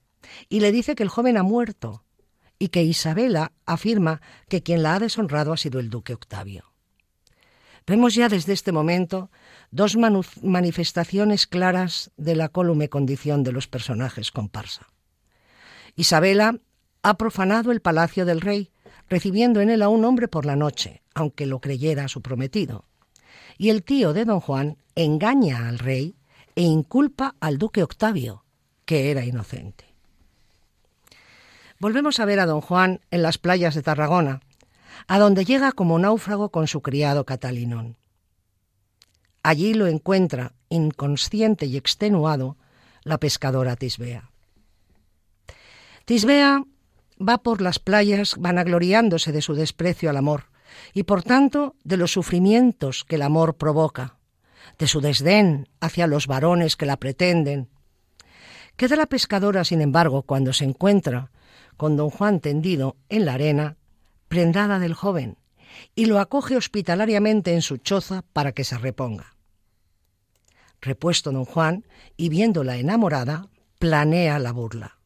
y 0.48 0.60
le 0.60 0.72
dice 0.72 0.94
que 0.94 1.02
el 1.02 1.08
joven 1.08 1.38
ha 1.38 1.42
muerto 1.42 2.04
y 2.58 2.68
que 2.68 2.82
Isabela 2.82 3.52
afirma 3.64 4.20
que 4.48 4.62
quien 4.62 4.82
la 4.82 4.94
ha 4.94 4.98
deshonrado 4.98 5.52
ha 5.52 5.56
sido 5.56 5.80
el 5.80 5.90
duque 5.90 6.12
Octavio. 6.12 6.64
Vemos 7.86 8.14
ya 8.14 8.28
desde 8.28 8.52
este 8.52 8.72
momento 8.72 9.30
dos 9.70 9.96
manifestaciones 10.42 11.46
claras 11.46 12.10
de 12.18 12.36
la 12.36 12.50
cólume 12.50 12.90
condición 12.90 13.42
de 13.42 13.52
los 13.52 13.68
personajes 13.68 14.30
comparsa. 14.30 14.86
Isabela 15.98 16.60
ha 17.02 17.18
profanado 17.18 17.72
el 17.72 17.80
palacio 17.80 18.24
del 18.24 18.40
rey, 18.40 18.70
recibiendo 19.08 19.60
en 19.60 19.68
él 19.68 19.82
a 19.82 19.88
un 19.88 20.04
hombre 20.04 20.28
por 20.28 20.46
la 20.46 20.54
noche, 20.54 21.02
aunque 21.12 21.44
lo 21.44 21.60
creyera 21.60 22.06
su 22.06 22.22
prometido. 22.22 22.84
Y 23.58 23.70
el 23.70 23.82
tío 23.82 24.12
de 24.12 24.24
don 24.24 24.38
Juan 24.38 24.78
engaña 24.94 25.68
al 25.68 25.80
rey 25.80 26.14
e 26.54 26.62
inculpa 26.62 27.34
al 27.40 27.58
duque 27.58 27.82
Octavio, 27.82 28.44
que 28.84 29.10
era 29.10 29.24
inocente. 29.24 29.86
Volvemos 31.80 32.20
a 32.20 32.26
ver 32.26 32.38
a 32.38 32.46
don 32.46 32.60
Juan 32.60 33.00
en 33.10 33.22
las 33.22 33.38
playas 33.38 33.74
de 33.74 33.82
Tarragona, 33.82 34.40
a 35.08 35.18
donde 35.18 35.44
llega 35.44 35.72
como 35.72 35.98
náufrago 35.98 36.50
con 36.52 36.68
su 36.68 36.80
criado 36.80 37.26
Catalinón. 37.26 37.96
Allí 39.42 39.74
lo 39.74 39.88
encuentra, 39.88 40.54
inconsciente 40.68 41.66
y 41.66 41.76
extenuado, 41.76 42.56
la 43.02 43.18
pescadora 43.18 43.74
Tisbea. 43.74 44.30
Tisbea 46.08 46.64
va 47.20 47.36
por 47.36 47.60
las 47.60 47.78
playas 47.78 48.36
vanagloriándose 48.38 49.30
de 49.30 49.42
su 49.42 49.52
desprecio 49.52 50.08
al 50.08 50.16
amor 50.16 50.44
y 50.94 51.02
por 51.02 51.22
tanto 51.22 51.76
de 51.84 51.98
los 51.98 52.12
sufrimientos 52.12 53.04
que 53.04 53.16
el 53.16 53.22
amor 53.22 53.58
provoca. 53.58 54.16
de 54.78 54.86
su 54.86 55.02
desdén 55.02 55.68
hacia 55.80 56.06
los 56.06 56.26
varones 56.26 56.76
que 56.76 56.86
la 56.86 56.96
pretenden. 56.96 57.68
Queda 58.76 58.96
la 58.96 59.04
pescadora, 59.04 59.64
sin 59.64 59.82
embargo, 59.82 60.22
cuando 60.22 60.54
se 60.54 60.64
encuentra 60.64 61.30
con 61.76 61.96
don 61.96 62.08
Juan 62.08 62.40
tendido 62.40 62.96
en 63.10 63.26
la 63.26 63.34
arena, 63.34 63.76
prendada 64.28 64.78
del 64.78 64.94
joven, 64.94 65.36
y 65.94 66.06
lo 66.06 66.20
acoge 66.20 66.56
hospitalariamente 66.56 67.52
en 67.52 67.60
su 67.60 67.76
choza 67.76 68.24
para 68.32 68.52
que 68.52 68.64
se 68.64 68.78
reponga. 68.78 69.36
Repuesto 70.80 71.32
don 71.32 71.44
Juan, 71.44 71.84
y 72.16 72.30
viéndola 72.30 72.76
enamorada, 72.76 73.48
planea 73.78 74.38
la 74.38 74.52
burla. 74.52 74.97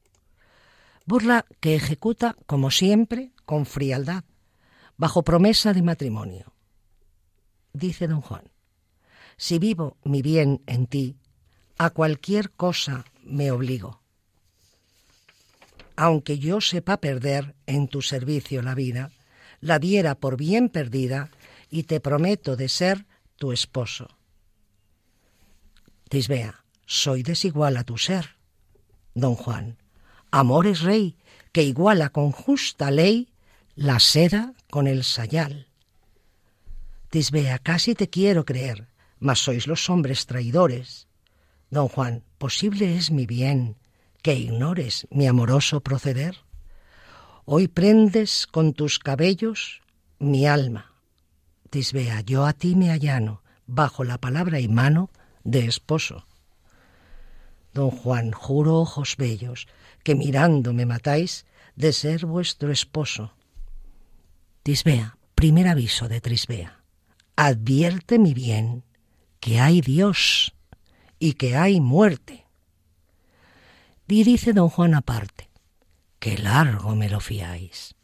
Burla 1.04 1.47
que 1.61 1.75
ejecuta, 1.75 2.37
como 2.47 2.71
siempre, 2.71 3.32
con 3.44 3.66
frialdad, 3.66 4.25
bajo 4.97 5.23
promesa 5.23 5.73
de 5.73 5.82
matrimonio. 5.82 6.52
Dice 7.73 8.06
don 8.06 8.21
Juan, 8.21 8.52
si 9.37 9.59
vivo 9.59 9.97
mi 10.04 10.23
bien 10.23 10.62
en 10.66 10.87
ti, 10.87 11.16
a 11.78 11.90
cualquier 11.90 12.50
cosa 12.52 13.04
me 13.25 13.50
obligo. 13.50 14.02
Aunque 15.97 16.38
yo 16.38 16.61
sepa 16.61 16.99
perder 16.99 17.54
en 17.66 17.88
tu 17.88 18.02
servicio 18.02 18.62
la 18.62 18.75
vida, 18.75 19.11
la 19.61 19.78
diera 19.78 20.14
por 20.14 20.37
bien 20.37 20.68
perdida 20.68 21.30
y 21.71 21.85
te 21.85 22.00
prometo 22.00 22.56
de 22.56 22.68
ser 22.68 23.06
tu 23.37 23.52
esposo. 23.52 24.09
Tisbea, 26.09 26.64
soy 26.87 27.23
desigual 27.23 27.76
a 27.76 27.85
tu 27.85 27.99
ser. 27.99 28.37
Don 29.14 29.35
Juan, 29.35 29.78
amor 30.33 30.67
es 30.67 30.81
rey, 30.81 31.17
que 31.53 31.62
iguala 31.62 32.09
con 32.09 32.33
justa 32.33 32.91
ley 32.91 33.29
la 33.77 34.01
seda 34.01 34.55
con 34.71 34.89
el 34.89 35.05
sayal. 35.05 35.69
Tisbea, 37.11 37.59
casi 37.59 37.95
te 37.95 38.09
quiero 38.09 38.45
creer, 38.45 38.89
mas 39.21 39.39
sois 39.39 39.67
los 39.67 39.89
hombres 39.91 40.27
traidores. 40.27 41.07
Don 41.71 41.89
Juan, 41.89 42.25
posible 42.39 42.97
es 42.97 43.11
mi 43.11 43.27
bien, 43.27 43.77
que 44.23 44.35
ignores 44.35 45.07
mi 45.11 45.27
amoroso 45.27 45.81
proceder. 45.81 46.39
Hoy 47.45 47.69
prendes 47.69 48.47
con 48.47 48.73
tus 48.73 48.99
cabellos 48.99 49.83
mi 50.19 50.47
alma. 50.47 50.93
Tisbea, 51.71 52.23
yo 52.23 52.47
a 52.47 52.53
ti 52.53 52.75
me 52.75 52.91
allano, 52.91 53.43
bajo 53.67 54.05
la 54.05 54.19
palabra 54.19 54.61
y 54.61 54.69
mano 54.69 55.11
de 55.45 55.67
esposo. 55.67 56.27
Don 57.73 57.91
Juan, 57.91 58.33
juro 58.33 58.81
ojos 58.81 59.17
bellos, 59.17 59.67
que 60.02 60.14
mirando 60.14 60.73
me 60.73 60.87
matáis 60.87 61.47
de 61.76 61.93
ser 61.93 62.26
vuestro 62.26 62.71
esposo. 62.71 63.35
Tisbea, 64.62 65.17
primer 65.35 65.69
aviso 65.69 66.09
de 66.09 66.21
Trisbea. 66.21 66.85
Advierte 67.37 68.19
mi 68.19 68.35
bien 68.35 68.85
que 69.41 69.59
hay 69.59 69.81
Dios 69.81 70.55
y 71.19 71.35
que 71.35 71.57
hay 71.57 71.81
muerte. 71.81 72.47
Y 74.07 74.25
dice 74.25 74.52
don 74.52 74.69
Juan 74.69 74.93
aparte, 74.93 75.49
que 76.19 76.37
largo 76.37 76.95
me 76.95 77.09
lo 77.09 77.19
fiáis. 77.19 77.95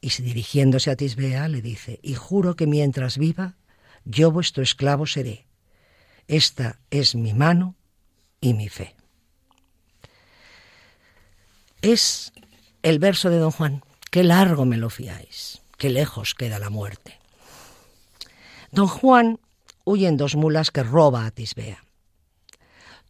Y 0.00 0.08
dirigiéndose 0.22 0.90
a 0.90 0.96
Tisbea 0.96 1.48
le 1.48 1.60
dice, 1.60 2.00
y 2.02 2.14
juro 2.14 2.56
que 2.56 2.66
mientras 2.66 3.18
viva, 3.18 3.58
yo 4.06 4.32
vuestro 4.32 4.62
esclavo 4.62 5.04
seré. 5.04 5.49
Esta 6.30 6.78
es 6.90 7.16
mi 7.16 7.34
mano 7.34 7.74
y 8.40 8.54
mi 8.54 8.68
fe. 8.68 8.94
Es 11.82 12.32
el 12.84 13.00
verso 13.00 13.30
de 13.30 13.38
don 13.38 13.50
Juan, 13.50 13.82
qué 14.12 14.22
largo 14.22 14.64
me 14.64 14.76
lo 14.76 14.90
fiáis, 14.90 15.60
qué 15.76 15.90
lejos 15.90 16.36
queda 16.36 16.60
la 16.60 16.70
muerte. 16.70 17.18
Don 18.70 18.86
Juan 18.86 19.40
huye 19.84 20.06
en 20.06 20.16
dos 20.16 20.36
mulas 20.36 20.70
que 20.70 20.84
roba 20.84 21.26
a 21.26 21.32
Tisbea. 21.32 21.82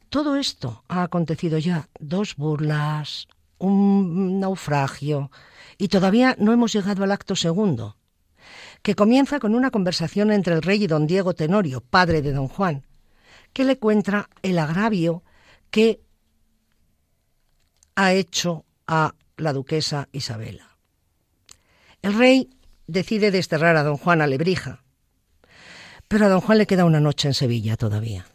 Todo 0.09 0.37
esto 0.37 0.83
ha 0.89 1.03
acontecido 1.03 1.59
ya, 1.59 1.91
dos 1.99 2.37
burlas, 2.37 3.29
un 3.59 4.41
naufragio, 4.41 5.31
y 5.77 5.89
todavía 5.89 6.37
no 6.39 6.55
hemos 6.55 6.73
llegado 6.73 7.05
al 7.05 7.13
acto 7.13 7.37
segundo, 7.37 7.99
que 8.81 8.95
comienza 8.95 9.41
con 9.41 9.55
una 9.55 9.71
conversación 9.71 10.33
entre 10.33 10.55
el 10.55 10.63
rey 10.63 10.85
y 10.85 10.87
don 10.87 11.07
Diego 11.07 11.35
Tenorio, 11.35 11.83
padre 11.83 12.23
de 12.23 12.33
don 12.33 12.49
Juan, 12.49 12.87
que 13.53 13.65
le 13.65 13.79
cuenta 13.79 14.29
el 14.43 14.59
agravio 14.59 15.23
que 15.71 16.01
ha 17.95 18.13
hecho 18.13 18.65
a 18.87 19.15
la 19.37 19.53
duquesa 19.53 20.09
Isabela. 20.13 20.77
El 22.03 22.15
rey 22.15 22.51
decide 22.87 23.31
desterrar 23.31 23.77
a 23.77 23.83
don 23.83 23.97
Juan 23.97 24.23
a 24.23 24.27
Lebrija, 24.27 24.83
pero 26.09 26.27
a 26.27 26.29
don 26.29 26.41
Juan 26.41 26.59
le 26.59 26.67
queda 26.67 26.85
una 26.85 27.01
noche 27.01 27.29
en 27.29 27.35
Sevilla 27.35 27.77
todavía. 27.77 28.27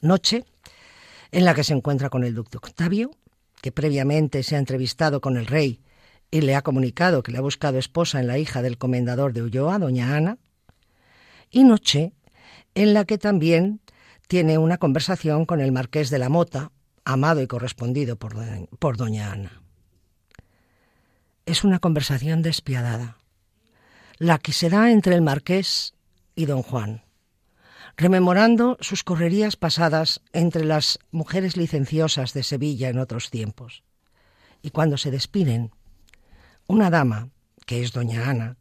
Noche 0.00 0.44
en 1.30 1.44
la 1.44 1.54
que 1.54 1.64
se 1.64 1.74
encuentra 1.74 2.10
con 2.10 2.24
el 2.24 2.34
duque 2.34 2.56
Octavio, 2.56 3.10
que 3.60 3.72
previamente 3.72 4.42
se 4.42 4.56
ha 4.56 4.58
entrevistado 4.58 5.20
con 5.20 5.36
el 5.36 5.46
rey 5.46 5.80
y 6.30 6.40
le 6.40 6.54
ha 6.54 6.62
comunicado 6.62 7.22
que 7.22 7.32
le 7.32 7.38
ha 7.38 7.42
buscado 7.42 7.78
esposa 7.78 8.20
en 8.20 8.26
la 8.26 8.38
hija 8.38 8.62
del 8.62 8.78
comendador 8.78 9.32
de 9.32 9.42
Ulloa, 9.42 9.78
doña 9.78 10.16
Ana, 10.16 10.38
y 11.50 11.64
noche 11.64 12.12
en 12.76 12.92
la 12.92 13.06
que 13.06 13.16
también 13.16 13.80
tiene 14.28 14.58
una 14.58 14.76
conversación 14.76 15.46
con 15.46 15.60
el 15.60 15.72
marqués 15.72 16.10
de 16.10 16.18
la 16.18 16.28
Mota, 16.28 16.72
amado 17.04 17.40
y 17.40 17.46
correspondido 17.46 18.16
por, 18.16 18.36
por 18.78 18.98
doña 18.98 19.32
Ana. 19.32 19.62
Es 21.46 21.64
una 21.64 21.78
conversación 21.78 22.42
despiadada, 22.42 23.16
la 24.18 24.38
que 24.38 24.52
se 24.52 24.68
da 24.68 24.90
entre 24.90 25.14
el 25.14 25.22
marqués 25.22 25.94
y 26.34 26.44
don 26.44 26.62
Juan, 26.62 27.02
rememorando 27.96 28.76
sus 28.80 29.04
correrías 29.04 29.56
pasadas 29.56 30.20
entre 30.34 30.64
las 30.66 30.98
mujeres 31.10 31.56
licenciosas 31.56 32.34
de 32.34 32.42
Sevilla 32.42 32.90
en 32.90 32.98
otros 32.98 33.30
tiempos. 33.30 33.84
Y 34.60 34.68
cuando 34.68 34.98
se 34.98 35.10
despiden, 35.10 35.70
una 36.66 36.90
dama, 36.90 37.30
que 37.64 37.82
es 37.82 37.92
doña 37.92 38.28
Ana, 38.28 38.58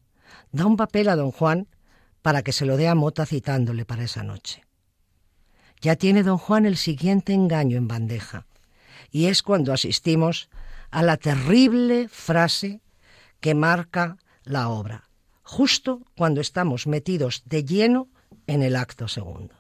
da 0.54 0.66
un 0.66 0.78
papel 0.78 1.10
a 1.10 1.18
don 1.18 1.32
Juan 1.32 1.68
para 2.26 2.42
que 2.42 2.54
se 2.54 2.66
lo 2.66 2.76
dé 2.76 2.88
a 2.88 2.96
Mota 2.96 3.24
citándole 3.28 3.86
para 3.86 4.04
esa 4.04 4.24
noche. 4.24 4.64
Ya 5.80 5.96
tiene 5.96 6.24
don 6.24 6.40
Juan 6.40 6.66
el 6.66 6.76
siguiente 6.76 7.34
engaño 7.34 7.78
en 7.78 7.88
bandeja, 7.88 8.48
y 9.12 9.28
es 9.28 9.44
cuando 9.44 9.74
asistimos 9.74 10.50
a 10.90 11.04
la 11.04 11.18
terrible 11.18 12.08
frase 12.10 12.82
que 13.40 13.54
marca 13.54 14.18
la 14.44 14.70
obra 14.70 15.08
justo 15.44 16.02
cuando 16.18 16.42
estamos 16.42 16.88
metidos 16.88 17.44
de 17.46 17.64
lleno 17.64 18.10
en 18.48 18.64
el 18.64 18.76
acto 18.76 19.08
segundo. 19.08 19.54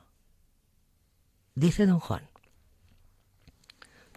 Dice 1.54 1.86
don 1.86 1.99
Juan, 1.99 2.28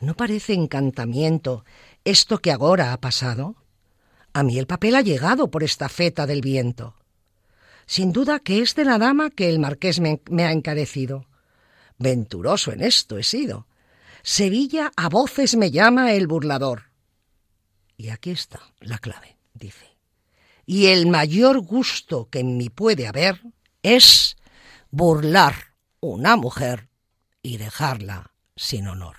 ¿no 0.01 0.15
parece 0.15 0.55
encantamiento 0.55 1.67
esto 2.03 2.39
que 2.39 2.51
ahora 2.51 2.95
ha 2.95 3.01
pasado? 3.03 3.57
A 4.33 4.43
mí 4.43 4.59
el 4.59 4.67
papel 4.67 4.95
ha 4.95 5.03
llegado 5.03 5.51
por 5.51 5.63
esta 5.63 5.91
feta 5.91 6.27
del 6.27 6.41
viento. 6.41 6.98
Sin 7.89 8.13
duda 8.13 8.39
que 8.39 8.63
es 8.63 8.77
de 8.77 8.85
la 8.85 8.99
dama 8.99 9.31
que 9.31 9.49
el 9.49 9.59
marqués 9.59 9.99
me, 9.99 10.23
me 10.31 10.45
ha 10.45 10.53
encarecido. 10.53 11.27
Venturoso 11.99 12.71
en 12.71 12.83
esto 12.83 13.19
he 13.19 13.25
sido. 13.25 13.67
Sevilla 14.23 14.93
a 14.95 15.09
voces 15.09 15.57
me 15.57 15.73
llama 15.73 16.13
el 16.13 16.29
burlador. 16.29 16.93
Y 17.97 18.11
aquí 18.11 18.31
está 18.31 18.61
la 18.79 18.99
clave, 18.99 19.37
dice 19.55 19.99
y 20.69 20.89
el 20.89 21.07
mayor 21.07 21.61
gusto 21.61 22.29
que 22.29 22.41
en 22.41 22.59
mí 22.59 22.69
puede 22.69 23.07
haber 23.07 23.41
es 23.83 24.37
burlar 24.91 25.73
una 25.99 26.37
mujer 26.37 26.91
y 27.41 27.57
dejarla 27.57 28.35
sin 28.55 28.87
honor. 28.87 29.17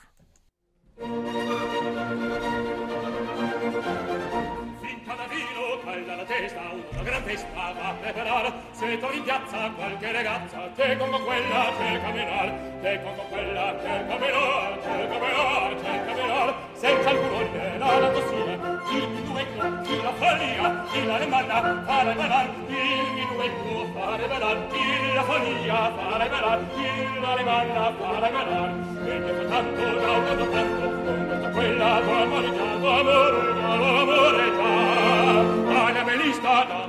setor 8.79 9.13
in 9.13 9.23
piazza 9.23 9.69
qualche 9.75 10.09
ragazza 10.09 10.71
che 10.73 10.95
con 10.95 11.09
quella 11.09 11.73
cerca 11.77 12.11
menor 12.11 12.47
che 12.81 13.01
con 13.03 13.13
quella 13.27 13.75
cerca 13.83 14.17
menor 14.17 14.79
cerca 14.81 15.19
menor 15.19 15.75
cerca 15.83 16.13
menor 16.13 16.53
senza 16.71 17.09
alcun 17.09 17.33
ordine, 17.33 17.77
la 17.77 18.09
tossina 18.09 18.53
il 18.89 19.09
minuetto 19.09 19.67
di 19.83 20.01
la 20.01 20.13
follia 20.13 20.85
di 20.93 21.05
la 21.05 21.17
remanda 21.17 21.83
fare 21.85 22.13
balar 22.13 22.45
il 22.45 23.11
minuetto 23.19 23.99
fare 23.99 24.27
balar 24.29 24.57
di 24.71 25.13
la 25.13 25.23
follia 25.23 25.91
fare 25.99 26.29
balar 26.29 26.59
di 26.73 27.19
la 27.19 27.35
remanda 27.35 27.93
fare 27.99 28.31
balar 28.31 28.69
e 29.03 29.23
che 29.25 29.33
fa 29.33 29.43
tanto 29.49 29.99
gaudo 29.99 30.49
tanto 30.51 30.87
con 30.87 31.25
questa 31.27 31.49
quella 31.51 31.99
tua 31.99 32.21
amore 32.21 32.53
già 32.55 32.63
amore 32.63 33.53
già 33.59 33.73
amore 33.73 34.55
già 34.55 35.85
anabelista 35.85 36.63
da 36.63 36.88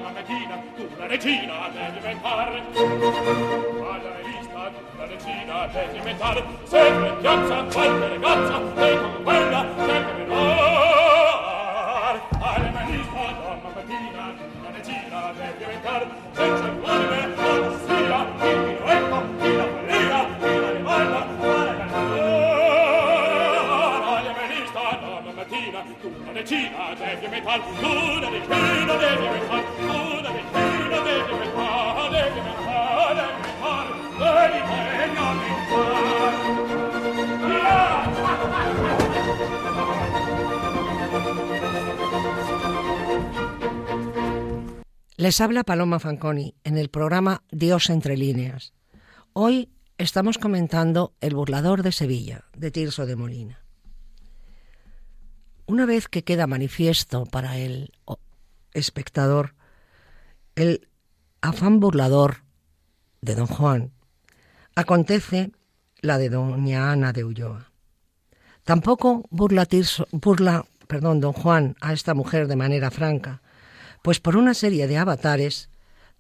regina 1.11 1.69
per 1.75 1.91
diventare 1.91 2.63
alla 2.73 4.01
la 4.97 5.07
regina 5.07 5.67
per 5.67 5.89
diventare 5.91 6.45
sempre 6.63 7.09
in 7.09 7.17
piazza 7.19 7.65
qualche 7.65 8.09
ragazza 8.09 8.61
e 8.77 9.01
con 9.01 9.23
quella 9.25 9.67
sempre 9.77 10.25
donna 10.27 10.71
mattina 13.75 14.35
la 14.63 14.71
regina 14.71 15.33
per 15.37 15.55
diventare 15.59 16.07
senza 16.31 16.69
gloria 16.79 17.29
fantasia 17.35 18.21
il 18.41 18.59
minuetto 18.61 19.19
di 19.41 19.57
la 19.57 19.67
follia 19.83 20.27
di 20.39 20.61
la 20.61 20.71
rivolta 20.71 21.01
alla 21.03 21.77
cantora 21.77 22.21
donna 25.01 25.45
tu 26.01 26.09
regina 26.33 26.95
devi 26.97 27.21
diventare 27.21 27.63
tu 27.81 28.21
la 28.21 28.29
regina 28.29 28.95
devi 28.95 29.23
diventare 29.23 30.60
Les 45.21 45.39
habla 45.43 45.65
Paloma 45.65 46.01
Fanconi 46.01 46.55
en 46.65 46.79
el 46.79 46.89
programa 46.89 47.43
Dios 47.51 47.91
entre 47.91 48.17
líneas. 48.17 48.73
Hoy 49.35 49.69
estamos 49.99 50.39
comentando 50.39 51.15
El 51.21 51.35
burlador 51.35 51.83
de 51.83 51.93
Sevilla, 51.93 52.47
de 52.57 52.71
Tirso 52.71 53.05
de 53.05 53.17
Molina. 53.17 53.63
Una 55.67 55.85
vez 55.85 56.09
que 56.09 56.25
queda 56.25 56.47
manifiesto 56.47 57.27
para 57.27 57.59
el 57.59 57.93
espectador 58.73 59.55
el 60.57 60.89
afán 61.41 61.81
burlador 61.81 62.43
de 63.21 63.35
don 63.35 63.47
Juan, 63.47 63.93
acontece 64.75 65.53
la 66.01 66.19
de 66.19 66.29
doña 66.29 66.93
Ana 66.93 67.13
de 67.13 67.25
Ulloa. 67.25 67.71
Tampoco 68.65 69.27
burla, 69.31 69.67
perdón, 70.87 71.21
don 71.21 71.33
Juan 71.33 71.77
a 71.81 71.93
esta 71.93 72.15
mujer 72.15 72.47
de 72.47 72.57
manera 72.57 72.91
franca, 72.91 73.43
pues 74.03 74.21
por 74.21 74.37
una 74.37 74.55
serie 74.55 74.87
de 74.87 74.99
avatares 74.99 75.71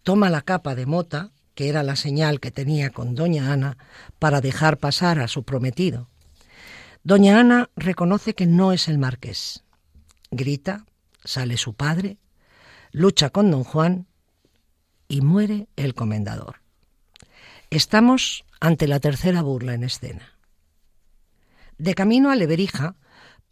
toma 0.02 0.30
la 0.30 0.42
capa 0.42 0.74
de 0.74 0.87
mota, 0.87 1.30
que 1.54 1.68
era 1.68 1.83
la 1.83 1.96
señal 1.96 2.40
que 2.40 2.50
tenía 2.50 2.90
con 2.90 3.14
doña 3.14 3.52
Ana, 3.52 3.76
para 4.18 4.40
dejar 4.40 4.78
pasar 4.78 5.18
a 5.18 5.28
su 5.28 5.44
prometido. 5.44 6.09
Doña 7.02 7.40
Ana 7.40 7.70
reconoce 7.76 8.35
que 8.35 8.46
no 8.46 8.72
es 8.72 8.88
el 8.88 8.98
marqués. 8.98 9.64
Grita, 10.30 10.87
sale 11.24 11.56
su 11.56 11.74
padre, 11.74 12.18
lucha 12.92 13.30
con 13.30 13.50
don 13.50 13.64
Juan 13.64 14.06
y 15.11 15.23
muere 15.23 15.66
el 15.75 15.94
comendador. 15.94 16.62
Estamos 17.68 18.44
ante 18.61 18.87
la 18.87 19.01
tercera 19.01 19.42
burla 19.42 19.75
en 19.75 19.83
escena. 19.83 20.38
De 21.79 21.94
camino 21.94 22.31
a 22.31 22.37
Leverija, 22.37 22.94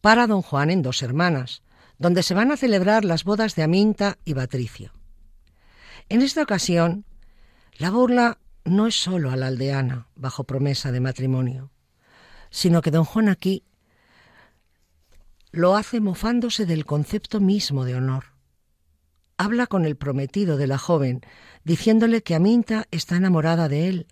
para 0.00 0.28
don 0.28 0.40
Juan 0.40 0.70
en 0.70 0.82
dos 0.82 1.02
hermanas, 1.02 1.62
donde 1.98 2.22
se 2.22 2.32
van 2.32 2.52
a 2.52 2.56
celebrar 2.56 3.04
las 3.04 3.24
bodas 3.24 3.56
de 3.56 3.64
Aminta 3.64 4.18
y 4.24 4.34
Patricio. 4.34 4.92
En 6.08 6.22
esta 6.22 6.42
ocasión, 6.42 7.04
la 7.76 7.90
burla 7.90 8.38
no 8.64 8.86
es 8.86 8.94
solo 8.94 9.32
a 9.32 9.36
la 9.36 9.48
aldeana 9.48 10.06
bajo 10.14 10.44
promesa 10.44 10.92
de 10.92 11.00
matrimonio, 11.00 11.72
sino 12.50 12.82
que 12.82 12.92
don 12.92 13.04
Juan 13.04 13.28
aquí 13.28 13.64
lo 15.50 15.74
hace 15.74 16.00
mofándose 16.00 16.66
del 16.66 16.84
concepto 16.84 17.40
mismo 17.40 17.84
de 17.84 17.96
honor. 17.96 18.37
Habla 19.38 19.68
con 19.68 19.84
el 19.84 19.96
prometido 19.96 20.56
de 20.56 20.66
la 20.66 20.78
joven, 20.78 21.22
diciéndole 21.64 22.22
que 22.22 22.34
Aminta 22.34 22.88
está 22.90 23.16
enamorada 23.16 23.68
de 23.68 23.88
él. 23.88 24.06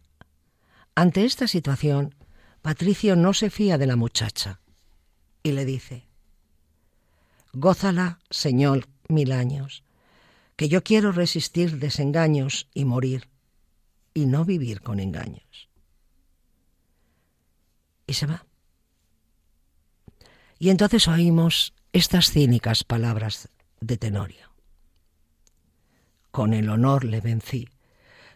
Ante 0.94 1.24
esta 1.24 1.48
situación, 1.48 2.14
Patricio 2.62 3.16
no 3.16 3.34
se 3.34 3.50
fía 3.50 3.76
de 3.76 3.86
la 3.86 3.96
muchacha 3.96 4.60
y 5.42 5.52
le 5.52 5.64
dice, 5.64 6.06
Gózala, 7.52 8.20
Señor, 8.30 8.88
mil 9.08 9.32
años, 9.32 9.82
que 10.56 10.68
yo 10.68 10.82
quiero 10.82 11.12
resistir 11.12 11.78
desengaños 11.78 12.68
y 12.72 12.84
morir, 12.84 13.28
y 14.14 14.26
no 14.26 14.44
vivir 14.44 14.80
con 14.80 15.00
engaños. 15.00 15.68
Y 18.06 18.14
se 18.14 18.26
va. 18.26 18.46
Y 20.58 20.70
entonces 20.70 21.08
oímos 21.08 21.74
estas 21.92 22.30
cínicas 22.30 22.84
palabras 22.84 23.48
de 23.80 23.96
Tenorio. 23.96 24.45
Con 26.36 26.52
el 26.52 26.68
honor 26.68 27.06
le 27.06 27.22
vencí, 27.22 27.66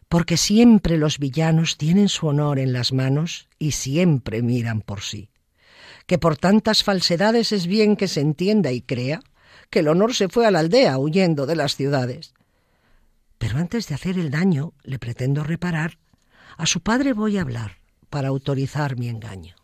porque 0.09 0.39
siempre 0.39 0.97
los 0.97 1.19
villanos 1.19 1.77
tienen 1.77 2.09
su 2.09 2.29
honor 2.29 2.59
en 2.59 2.73
las 2.73 2.95
manos 2.95 3.47
y 3.59 3.73
siempre 3.73 4.41
miran 4.41 4.81
por 4.81 5.03
sí 5.03 5.29
que 6.07 6.17
por 6.17 6.39
tantas 6.39 6.83
falsedades 6.83 7.53
es 7.53 7.67
bien 7.67 7.97
que 7.97 8.09
se 8.09 8.23
entienda 8.23 8.73
y 8.73 8.81
crea 8.81 9.21
que 9.69 9.81
el 9.81 9.89
honor 9.89 10.15
se 10.15 10.31
fue 10.31 10.47
a 10.47 10.51
la 10.51 10.61
aldea 10.61 10.97
huyendo 10.97 11.45
de 11.45 11.57
las 11.57 11.77
ciudades. 11.77 12.33
Pero 13.37 13.59
antes 13.59 13.87
de 13.87 13.97
hacer 13.97 14.19
el 14.19 14.31
daño, 14.31 14.73
le 14.83 14.99
pretendo 14.99 15.45
reparar, 15.45 15.99
a 16.57 16.65
su 16.65 16.81
padre 16.81 17.13
voy 17.13 17.37
a 17.37 17.43
hablar 17.43 17.77
para 18.09 18.29
autorizar 18.29 18.97
mi 18.97 19.09
engaño. 19.11 19.57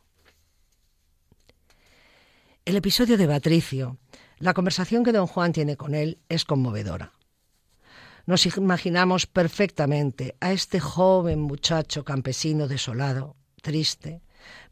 El 2.66 2.76
episodio 2.76 3.16
de 3.16 3.26
Patricio, 3.26 3.96
la 4.38 4.52
conversación 4.52 5.04
que 5.04 5.12
don 5.12 5.26
Juan 5.26 5.54
tiene 5.54 5.78
con 5.78 5.94
él, 5.94 6.18
es 6.28 6.44
conmovedora. 6.44 7.15
Nos 8.26 8.44
imaginamos 8.44 9.26
perfectamente 9.26 10.36
a 10.40 10.50
este 10.50 10.80
joven 10.80 11.40
muchacho 11.40 12.04
campesino 12.04 12.66
desolado, 12.66 13.36
triste, 13.62 14.20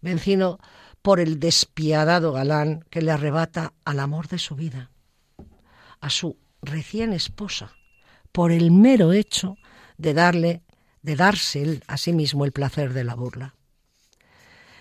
vencido 0.01 0.59
por 1.03 1.21
el 1.21 1.39
despiadado 1.39 2.33
galán 2.33 2.85
que 2.91 3.01
le 3.01 3.13
arrebata 3.13 3.73
al 3.85 4.01
amor 4.01 4.27
de 4.27 4.39
su 4.39 4.57
vida, 4.57 4.91
a 6.01 6.11
su 6.11 6.37
recién 6.63 7.13
esposa, 7.13 7.77
por 8.33 8.51
el 8.51 8.73
mero 8.73 9.13
hecho 9.13 9.57
de 9.99 10.15
darle, 10.15 10.63
de 11.03 11.15
darse 11.15 11.63
él 11.63 11.85
a 11.87 11.97
sí 11.97 12.13
mismo 12.13 12.45
el 12.45 12.51
placer 12.51 12.93
de 12.93 13.05
la 13.05 13.15
burla. 13.15 13.55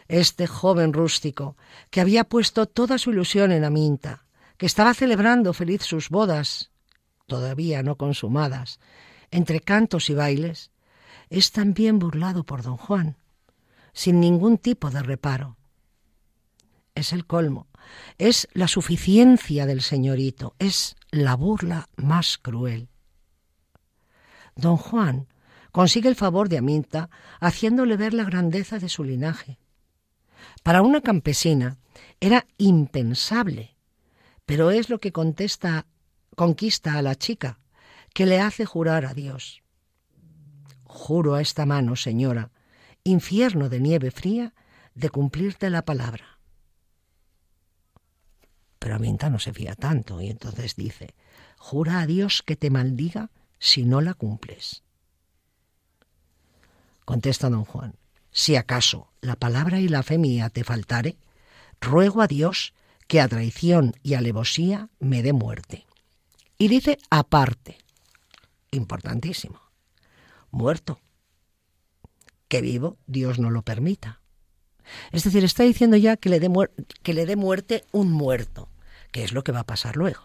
Este 0.08 0.48
joven 0.48 0.94
rústico, 0.94 1.58
que 1.92 2.02
había 2.02 2.24
puesto 2.24 2.66
toda 2.66 2.98
su 2.98 3.12
ilusión 3.12 3.52
en 3.52 3.66
Aminta, 3.66 4.26
que 4.58 4.66
estaba 4.66 4.96
celebrando 4.96 5.54
feliz 5.54 5.84
sus 5.84 6.10
bodas, 6.10 6.73
todavía 7.28 7.84
no 7.84 7.96
consumadas, 7.98 8.80
entre 9.32 9.60
cantos 9.60 10.10
y 10.10 10.14
bailes, 10.14 10.72
es 11.30 11.52
también 11.52 12.00
burlado 12.00 12.44
por 12.44 12.62
don 12.64 12.78
Juan, 12.78 13.18
sin 13.94 14.20
ningún 14.20 14.58
tipo 14.58 14.90
de 14.90 15.02
reparo 15.02 15.58
es 16.96 17.14
el 17.14 17.26
colmo, 17.26 17.68
es 18.18 18.48
la 18.54 18.68
suficiencia 18.68 19.66
del 19.66 19.82
señorito, 19.82 20.56
es 20.60 20.96
la 21.12 21.36
burla 21.36 21.90
más 21.96 22.38
cruel. 22.38 22.90
Don 24.56 24.78
Juan 24.78 25.28
consigue 25.72 26.10
el 26.10 26.16
favor 26.16 26.50
de 26.50 26.60
Aminta 26.60 27.10
haciéndole 27.40 27.98
ver 27.98 28.14
la 28.14 28.24
grandeza 28.24 28.80
de 28.80 28.90
su 28.90 29.04
linaje. 29.04 29.60
Para 30.62 30.82
una 30.82 31.02
campesina 31.02 31.78
era 32.20 32.46
impensable, 32.58 33.76
pero 34.46 34.72
es 34.72 34.90
lo 34.90 35.00
que 35.00 35.12
contesta, 35.12 35.88
conquista 36.36 36.98
a 36.98 37.02
la 37.02 37.16
chica, 37.16 37.60
que 38.14 38.26
le 38.26 38.40
hace 38.40 38.66
jurar 38.66 39.06
a 39.06 39.14
Dios. 39.14 39.64
Juro 40.86 41.36
a 41.36 41.42
esta 41.42 41.66
mano, 41.66 41.96
señora, 41.96 42.52
infierno 43.04 43.70
de 43.70 43.80
nieve 43.80 44.12
fría, 44.12 44.54
de 44.96 45.10
cumplirte 45.10 45.70
la 45.70 45.84
palabra. 45.84 46.40
Pero 48.80 48.96
Aminta 48.96 49.30
no 49.30 49.40
se 49.40 49.54
fía 49.54 49.76
tanto 49.76 50.22
y 50.22 50.30
entonces 50.30 50.76
dice, 50.76 51.16
jura 51.58 52.02
a 52.02 52.06
Dios 52.06 52.44
que 52.44 52.56
te 52.56 52.70
maldiga 52.70 53.32
si 53.58 53.86
no 53.86 54.02
la 54.02 54.14
cumples. 54.14 54.84
Contesta 57.06 57.50
don 57.50 57.66
Juan, 57.66 57.96
si 58.32 58.56
acaso 58.56 59.12
la 59.22 59.36
palabra 59.36 59.80
y 59.80 59.88
la 59.88 60.04
fe 60.04 60.18
mía 60.18 60.50
te 60.50 60.64
faltare, 60.64 61.18
ruego 61.80 62.22
a 62.22 62.28
Dios 62.28 62.74
que 63.08 63.22
a 63.22 63.28
traición 63.28 63.96
y 64.04 64.14
alevosía 64.16 64.90
me 65.00 65.24
dé 65.24 65.34
muerte. 65.34 65.86
Y 66.64 66.70
dice 66.70 66.98
aparte, 67.10 67.78
importantísimo, 68.72 69.60
muerto, 70.50 71.02
que 72.48 72.62
vivo 72.62 72.98
Dios 73.06 73.38
no 73.38 73.50
lo 73.50 73.64
permita. 73.64 74.22
Es 75.12 75.26
decir, 75.26 75.44
está 75.44 75.64
diciendo 75.64 75.98
ya 75.98 76.16
que 76.16 76.30
le 76.30 76.40
dé, 76.40 76.50
que 77.02 77.14
le 77.14 77.26
dé 77.26 77.36
muerte 77.36 77.84
un 77.92 78.14
muerto 78.14 78.70
que 79.12 79.26
es 79.26 79.34
lo 79.34 79.44
que 79.44 79.52
va 79.52 79.60
a 79.60 79.66
pasar 79.66 79.98
luego. 79.98 80.22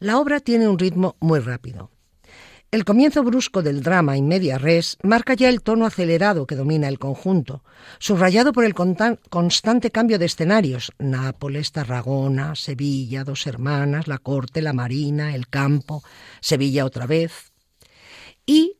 La 0.00 0.18
obra 0.18 0.38
tiene 0.40 0.68
un 0.68 0.78
ritmo 0.78 1.16
muy 1.18 1.38
rápido. 1.38 1.90
El 2.76 2.84
comienzo 2.84 3.22
brusco 3.22 3.62
del 3.62 3.82
drama 3.82 4.18
in 4.18 4.28
media 4.28 4.58
res 4.58 4.98
marca 5.02 5.32
ya 5.32 5.48
el 5.48 5.62
tono 5.62 5.86
acelerado 5.86 6.46
que 6.46 6.56
domina 6.56 6.88
el 6.88 6.98
conjunto, 6.98 7.64
subrayado 7.98 8.52
por 8.52 8.66
el 8.66 8.74
constante 8.74 9.90
cambio 9.90 10.18
de 10.18 10.26
escenarios, 10.26 10.92
Nápoles, 10.98 11.72
Tarragona, 11.72 12.54
Sevilla, 12.54 13.24
dos 13.24 13.46
hermanas, 13.46 14.08
la 14.08 14.18
corte, 14.18 14.60
la 14.60 14.74
marina, 14.74 15.34
el 15.34 15.48
campo, 15.48 16.02
Sevilla 16.42 16.84
otra 16.84 17.06
vez. 17.06 17.50
Y 18.44 18.76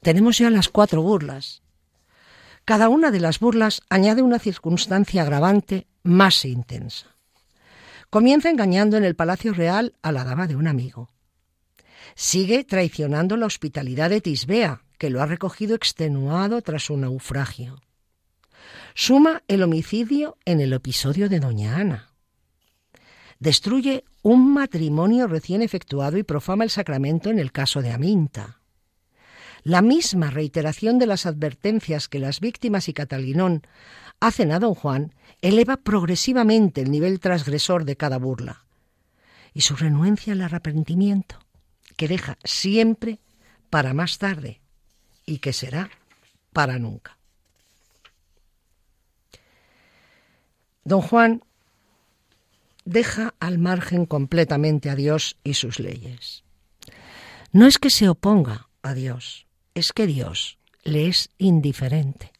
tenemos 0.00 0.38
ya 0.38 0.48
las 0.48 0.70
cuatro 0.70 1.02
burlas. 1.02 1.60
Cada 2.64 2.88
una 2.88 3.10
de 3.10 3.20
las 3.20 3.40
burlas 3.40 3.82
añade 3.90 4.22
una 4.22 4.38
circunstancia 4.38 5.20
agravante 5.20 5.86
más 6.02 6.46
intensa. 6.46 7.08
Comienza 8.08 8.48
engañando 8.48 8.96
en 8.96 9.04
el 9.04 9.16
Palacio 9.16 9.52
Real 9.52 9.92
a 10.00 10.12
la 10.12 10.24
dama 10.24 10.46
de 10.46 10.56
un 10.56 10.66
amigo. 10.66 11.13
Sigue 12.14 12.64
traicionando 12.64 13.36
la 13.36 13.46
hospitalidad 13.46 14.10
de 14.10 14.20
Tisbea, 14.20 14.82
que 14.98 15.10
lo 15.10 15.20
ha 15.20 15.26
recogido 15.26 15.74
extenuado 15.74 16.62
tras 16.62 16.84
su 16.84 16.96
naufragio. 16.96 17.80
Suma 18.94 19.42
el 19.48 19.62
homicidio 19.62 20.38
en 20.44 20.60
el 20.60 20.72
episodio 20.72 21.28
de 21.28 21.40
Doña 21.40 21.76
Ana. 21.76 22.08
Destruye 23.40 24.04
un 24.22 24.54
matrimonio 24.54 25.26
recién 25.26 25.60
efectuado 25.62 26.16
y 26.16 26.22
profama 26.22 26.64
el 26.64 26.70
sacramento 26.70 27.30
en 27.30 27.38
el 27.38 27.50
caso 27.50 27.82
de 27.82 27.90
Aminta. 27.90 28.60
La 29.64 29.82
misma 29.82 30.30
reiteración 30.30 30.98
de 30.98 31.06
las 31.06 31.26
advertencias 31.26 32.08
que 32.08 32.20
las 32.20 32.38
víctimas 32.40 32.88
y 32.88 32.92
Catalinón 32.92 33.62
hacen 34.20 34.52
a 34.52 34.60
don 34.60 34.74
Juan 34.74 35.14
eleva 35.42 35.78
progresivamente 35.78 36.80
el 36.80 36.90
nivel 36.90 37.18
transgresor 37.18 37.84
de 37.84 37.96
cada 37.96 38.18
burla 38.18 38.64
y 39.52 39.62
su 39.62 39.76
renuencia 39.76 40.32
al 40.32 40.42
arrepentimiento, 40.42 41.38
que 41.96 42.08
deja 42.08 42.38
siempre 42.44 43.18
para 43.70 43.94
más 43.94 44.18
tarde 44.18 44.60
y 45.26 45.38
que 45.38 45.52
será 45.52 45.90
para 46.52 46.78
nunca. 46.78 47.18
Don 50.84 51.00
Juan 51.00 51.42
deja 52.84 53.34
al 53.40 53.58
margen 53.58 54.06
completamente 54.06 54.90
a 54.90 54.94
Dios 54.94 55.38
y 55.42 55.54
sus 55.54 55.80
leyes. 55.80 56.44
No 57.52 57.66
es 57.66 57.78
que 57.78 57.90
se 57.90 58.08
oponga 58.08 58.68
a 58.82 58.94
Dios, 58.94 59.46
es 59.74 59.92
que 59.92 60.06
Dios 60.06 60.58
le 60.82 61.08
es 61.08 61.30
indiferente, 61.38 62.32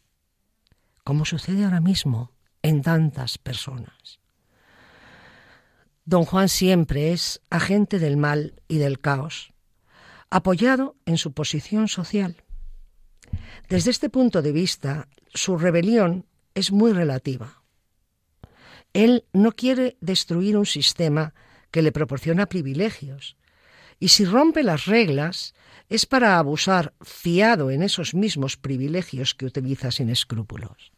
como 1.02 1.24
sucede 1.24 1.64
ahora 1.64 1.80
mismo 1.80 2.32
en 2.62 2.82
tantas 2.82 3.38
personas. 3.38 4.20
Don 6.06 6.26
Juan 6.26 6.50
siempre 6.50 7.12
es 7.12 7.40
agente 7.48 7.98
del 7.98 8.18
mal 8.18 8.60
y 8.68 8.76
del 8.76 9.00
caos, 9.00 9.54
apoyado 10.28 10.96
en 11.06 11.16
su 11.16 11.32
posición 11.32 11.88
social. 11.88 12.42
Desde 13.70 13.90
este 13.90 14.10
punto 14.10 14.42
de 14.42 14.52
vista, 14.52 15.08
su 15.32 15.56
rebelión 15.56 16.26
es 16.54 16.72
muy 16.72 16.92
relativa. 16.92 17.62
Él 18.92 19.24
no 19.32 19.52
quiere 19.52 19.96
destruir 20.02 20.58
un 20.58 20.66
sistema 20.66 21.32
que 21.70 21.80
le 21.80 21.90
proporciona 21.90 22.46
privilegios, 22.46 23.36
y 23.98 24.08
si 24.08 24.26
rompe 24.26 24.62
las 24.62 24.84
reglas 24.84 25.54
es 25.88 26.04
para 26.04 26.38
abusar 26.38 26.92
fiado 27.00 27.70
en 27.70 27.82
esos 27.82 28.14
mismos 28.14 28.58
privilegios 28.58 29.34
que 29.34 29.46
utiliza 29.46 29.90
sin 29.90 30.10
escrúpulos. 30.10 30.92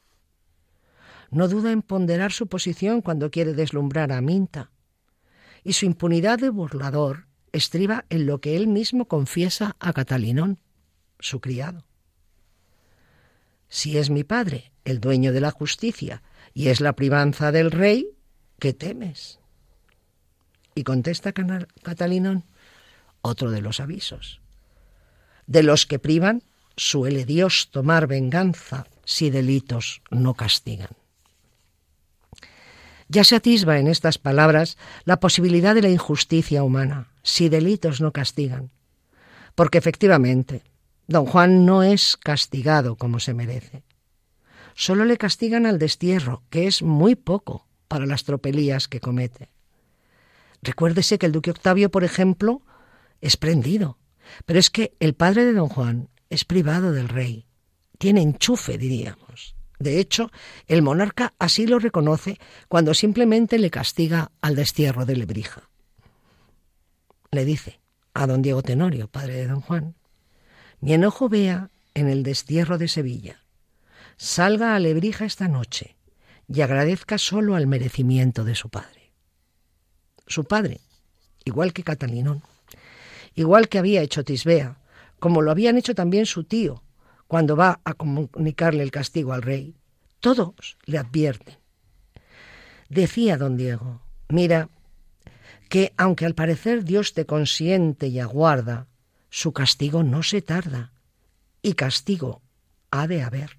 No 1.30 1.46
duda 1.46 1.70
en 1.70 1.82
ponderar 1.82 2.32
su 2.32 2.48
posición 2.48 3.02
cuando 3.02 3.30
quiere 3.30 3.54
deslumbrar 3.54 4.12
a 4.12 4.20
Minta, 4.20 4.70
y 5.66 5.72
su 5.72 5.84
impunidad 5.84 6.38
de 6.38 6.48
burlador 6.48 7.26
estriba 7.50 8.04
en 8.08 8.24
lo 8.24 8.40
que 8.40 8.54
él 8.54 8.68
mismo 8.68 9.08
confiesa 9.08 9.74
a 9.80 9.92
Catalinón, 9.92 10.60
su 11.18 11.40
criado. 11.40 11.84
Si 13.68 13.98
es 13.98 14.08
mi 14.08 14.22
padre, 14.22 14.70
el 14.84 15.00
dueño 15.00 15.32
de 15.32 15.40
la 15.40 15.50
justicia, 15.50 16.22
y 16.54 16.68
es 16.68 16.80
la 16.80 16.92
privanza 16.92 17.50
del 17.50 17.72
rey, 17.72 18.10
¿qué 18.60 18.74
temes? 18.74 19.40
Y 20.76 20.84
contesta 20.84 21.32
Catalinón, 21.32 22.44
otro 23.20 23.50
de 23.50 23.60
los 23.60 23.80
avisos. 23.80 24.40
De 25.48 25.64
los 25.64 25.84
que 25.84 25.98
privan, 25.98 26.44
suele 26.76 27.24
Dios 27.24 27.70
tomar 27.72 28.06
venganza 28.06 28.86
si 29.04 29.30
delitos 29.30 30.00
no 30.12 30.34
castigan. 30.34 30.90
Ya 33.08 33.24
se 33.24 33.36
atisba 33.36 33.78
en 33.78 33.86
estas 33.86 34.18
palabras 34.18 34.76
la 35.04 35.20
posibilidad 35.20 35.74
de 35.74 35.82
la 35.82 35.90
injusticia 35.90 36.62
humana, 36.62 37.08
si 37.22 37.48
delitos 37.48 38.00
no 38.00 38.12
castigan. 38.12 38.70
Porque 39.54 39.78
efectivamente, 39.78 40.62
don 41.06 41.26
Juan 41.26 41.64
no 41.64 41.82
es 41.82 42.16
castigado 42.16 42.96
como 42.96 43.20
se 43.20 43.34
merece 43.34 43.84
solo 44.76 45.06
le 45.06 45.16
castigan 45.16 45.66
al 45.66 45.78
destierro, 45.78 46.44
que 46.50 46.68
es 46.68 46.82
muy 46.82 47.16
poco 47.16 47.66
para 47.88 48.06
las 48.06 48.24
tropelías 48.24 48.86
que 48.86 49.00
comete. 49.00 49.48
Recuérdese 50.62 51.18
que 51.18 51.26
el 51.26 51.32
duque 51.32 51.50
Octavio, 51.50 51.90
por 51.90 52.04
ejemplo, 52.04 52.62
es 53.20 53.36
prendido, 53.36 53.98
pero 54.44 54.58
es 54.58 54.70
que 54.70 54.94
el 55.00 55.14
padre 55.14 55.44
de 55.44 55.54
don 55.54 55.68
Juan 55.68 56.10
es 56.28 56.44
privado 56.44 56.92
del 56.92 57.08
rey, 57.08 57.46
tiene 57.98 58.20
enchufe, 58.20 58.76
diríamos. 58.76 59.55
De 59.78 60.00
hecho, 60.00 60.30
el 60.66 60.82
monarca 60.82 61.34
así 61.38 61.66
lo 61.66 61.78
reconoce 61.78 62.38
cuando 62.68 62.94
simplemente 62.94 63.58
le 63.58 63.70
castiga 63.70 64.32
al 64.40 64.56
destierro 64.56 65.04
de 65.04 65.16
Lebrija. 65.16 65.68
Le 67.30 67.44
dice 67.44 67.80
a 68.14 68.26
don 68.26 68.42
Diego 68.42 68.62
Tenorio, 68.62 69.08
padre 69.08 69.34
de 69.34 69.46
don 69.46 69.60
Juan, 69.60 69.94
mi 70.80 70.94
enojo 70.94 71.28
vea 71.28 71.70
en 71.94 72.08
el 72.08 72.22
destierro 72.22 72.78
de 72.78 72.88
Sevilla 72.88 73.46
salga 74.16 74.74
a 74.74 74.80
Lebrija 74.80 75.24
esta 75.24 75.48
noche 75.48 75.96
y 76.48 76.60
agradezca 76.60 77.18
solo 77.18 77.54
al 77.54 77.66
merecimiento 77.66 78.44
de 78.44 78.54
su 78.54 78.68
padre. 78.68 79.12
Su 80.26 80.44
padre, 80.44 80.80
igual 81.44 81.72
que 81.72 81.84
Catalinón, 81.84 82.42
igual 83.34 83.68
que 83.68 83.78
había 83.78 84.02
hecho 84.02 84.24
Tisbea, 84.24 84.78
como 85.18 85.42
lo 85.42 85.50
habían 85.50 85.76
hecho 85.76 85.94
también 85.94 86.26
su 86.26 86.44
tío 86.44 86.82
cuando 87.26 87.56
va 87.56 87.80
a 87.84 87.94
comunicarle 87.94 88.82
el 88.82 88.90
castigo 88.90 89.32
al 89.32 89.42
rey, 89.42 89.74
todos 90.20 90.76
le 90.84 90.98
advierten. 90.98 91.56
Decía 92.88 93.36
don 93.36 93.56
Diego, 93.56 94.02
mira, 94.28 94.68
que 95.68 95.92
aunque 95.96 96.26
al 96.26 96.34
parecer 96.34 96.84
Dios 96.84 97.12
te 97.12 97.26
consiente 97.26 98.06
y 98.08 98.20
aguarda, 98.20 98.86
su 99.30 99.52
castigo 99.52 100.02
no 100.02 100.22
se 100.22 100.40
tarda, 100.42 100.92
y 101.62 101.74
castigo 101.74 102.42
ha 102.90 103.06
de 103.06 103.22
haber 103.22 103.58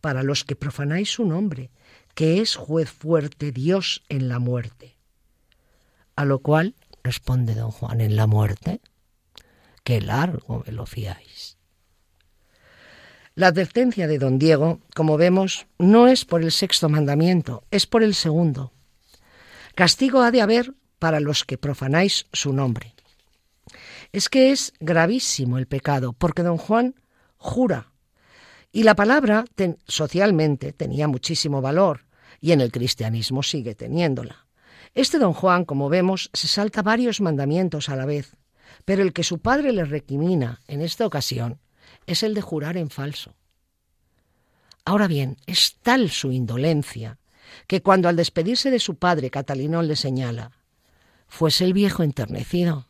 para 0.00 0.22
los 0.22 0.44
que 0.44 0.56
profanáis 0.56 1.10
su 1.10 1.24
nombre, 1.24 1.70
que 2.14 2.40
es 2.40 2.56
juez 2.56 2.90
fuerte 2.90 3.52
Dios 3.52 4.02
en 4.08 4.28
la 4.28 4.38
muerte. 4.38 4.98
A 6.16 6.24
lo 6.24 6.40
cual 6.40 6.74
responde 7.02 7.54
don 7.54 7.70
Juan, 7.70 8.00
en 8.00 8.16
la 8.16 8.26
muerte, 8.26 8.80
qué 9.82 10.00
largo 10.00 10.62
me 10.66 10.72
lo 10.72 10.84
fiáis. 10.86 11.53
La 13.36 13.48
advertencia 13.48 14.06
de 14.06 14.18
don 14.18 14.38
Diego, 14.38 14.78
como 14.94 15.16
vemos, 15.16 15.66
no 15.76 16.06
es 16.06 16.24
por 16.24 16.42
el 16.42 16.52
sexto 16.52 16.88
mandamiento, 16.88 17.64
es 17.72 17.84
por 17.84 18.04
el 18.04 18.14
segundo. 18.14 18.72
Castigo 19.74 20.22
ha 20.22 20.30
de 20.30 20.40
haber 20.40 20.74
para 21.00 21.18
los 21.18 21.42
que 21.42 21.58
profanáis 21.58 22.26
su 22.32 22.52
nombre. 22.52 22.94
Es 24.12 24.28
que 24.28 24.52
es 24.52 24.72
gravísimo 24.78 25.58
el 25.58 25.66
pecado, 25.66 26.12
porque 26.12 26.44
don 26.44 26.58
Juan 26.58 26.94
jura 27.36 27.90
y 28.70 28.84
la 28.84 28.94
palabra 28.94 29.44
socialmente 29.88 30.72
tenía 30.72 31.08
muchísimo 31.08 31.60
valor 31.60 32.06
y 32.40 32.52
en 32.52 32.60
el 32.60 32.70
cristianismo 32.70 33.42
sigue 33.42 33.74
teniéndola. 33.74 34.46
Este 34.94 35.18
don 35.18 35.32
Juan, 35.32 35.64
como 35.64 35.88
vemos, 35.88 36.30
se 36.32 36.46
salta 36.46 36.82
varios 36.82 37.20
mandamientos 37.20 37.88
a 37.88 37.96
la 37.96 38.06
vez, 38.06 38.36
pero 38.84 39.02
el 39.02 39.12
que 39.12 39.24
su 39.24 39.40
padre 39.40 39.72
le 39.72 39.84
recrimina 39.84 40.60
en 40.68 40.82
esta 40.82 41.04
ocasión 41.04 41.58
es 42.06 42.22
el 42.22 42.34
de 42.34 42.40
jurar 42.40 42.76
en 42.76 42.90
falso. 42.90 43.34
Ahora 44.84 45.08
bien, 45.08 45.36
es 45.46 45.76
tal 45.82 46.10
su 46.10 46.32
indolencia 46.32 47.18
que 47.66 47.82
cuando 47.82 48.08
al 48.08 48.16
despedirse 48.16 48.70
de 48.70 48.78
su 48.78 48.96
padre 48.96 49.30
Catalinón 49.30 49.88
le 49.88 49.96
señala, 49.96 50.52
fuese 51.26 51.64
el 51.64 51.72
viejo 51.72 52.02
enternecido. 52.02 52.88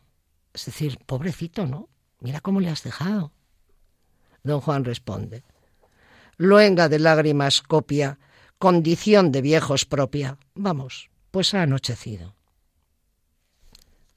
Es 0.53 0.65
decir, 0.65 0.99
pobrecito, 1.05 1.65
¿no? 1.65 1.89
Mira 2.19 2.39
cómo 2.39 2.59
le 2.59 2.69
has 2.69 2.83
dejado. 2.83 3.31
Don 4.43 4.61
Juan 4.61 4.85
responde, 4.85 5.43
luenga 6.37 6.89
de 6.89 6.99
lágrimas 6.99 7.61
copia, 7.61 8.19
condición 8.57 9.31
de 9.31 9.41
viejos 9.41 9.85
propia. 9.85 10.37
Vamos, 10.53 11.09
pues 11.31 11.53
ha 11.53 11.63
anochecido. 11.63 12.35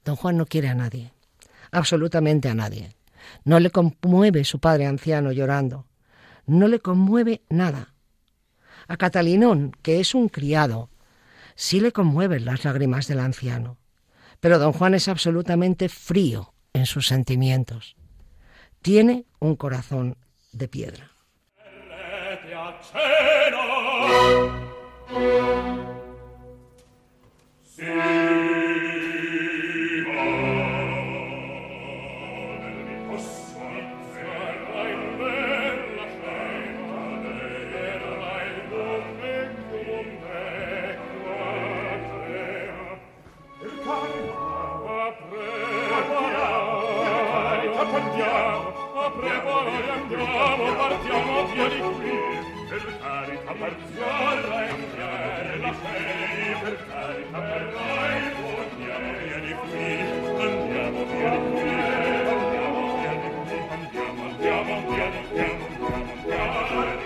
Don 0.05 0.15
Juan 0.15 0.37
no 0.37 0.45
quiere 0.45 0.69
a 0.69 0.75
nadie, 0.75 1.13
absolutamente 1.71 2.49
a 2.49 2.53
nadie. 2.53 2.95
No 3.43 3.59
le 3.59 3.69
conmueve 3.69 4.43
su 4.43 4.59
padre 4.59 4.85
anciano 4.85 5.31
llorando, 5.31 5.87
no 6.45 6.67
le 6.67 6.79
conmueve 6.79 7.43
nada. 7.49 7.93
A 8.87 8.97
Catalinón, 8.97 9.71
que 9.81 9.99
es 9.99 10.15
un 10.15 10.29
criado, 10.29 10.89
sí 11.55 11.79
le 11.79 11.91
conmueven 11.91 12.45
las 12.45 12.65
lágrimas 12.65 13.07
del 13.07 13.19
anciano, 13.19 13.77
pero 14.39 14.57
don 14.57 14.73
Juan 14.73 14.95
es 14.95 15.07
absolutamente 15.07 15.89
frío 15.89 16.53
en 16.73 16.85
sus 16.85 17.07
sentimientos. 17.07 17.95
Tiene 18.81 19.25
un 19.39 19.55
corazón 19.55 20.17
de 20.51 20.67
piedra. 20.67 21.11
a 53.49 53.53
parziale 53.55 54.75
per 54.95 55.59
la 55.59 55.73
per 56.61 56.75
carta 56.87 57.39
per 57.39 57.63
noi 57.73 58.21
vogliamo 58.41 59.09
vieni 59.17 59.53
qui 59.65 59.89
andiamo 60.45 61.05
vieni 61.09 61.39
qui 61.49 61.69
andiamo 62.29 62.81
vieni 63.01 63.29
qui 63.47 63.57
andiamo 63.73 64.73
andiamo 64.75 65.15
andiamo 65.95 66.98